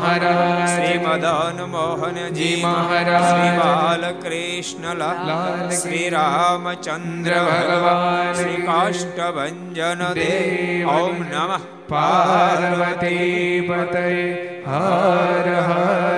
મહારાજ. 0.00 0.68
શ્રી 0.68 0.98
મદન 0.98 1.64
મોહનજી 1.64 2.60
મહારાજ. 2.62 3.22
શ્રી 3.22 3.58
બાલકૃષ્ણ 3.58 4.94
લાલ 4.94 5.70
શ્રી 5.70 6.08
રામચંદ્ર 6.08 7.34
ભગવાન 7.34 8.32
શ્રી 8.32 8.62
કાષ્ટભન 8.62 9.74
દેવ 10.14 10.88
ઓમ 10.88 11.18
નમઃ. 11.18 11.58
પાર્વતી 11.88 13.60
પતય. 13.60 14.32
હર 14.66 15.64
હર 15.66 16.17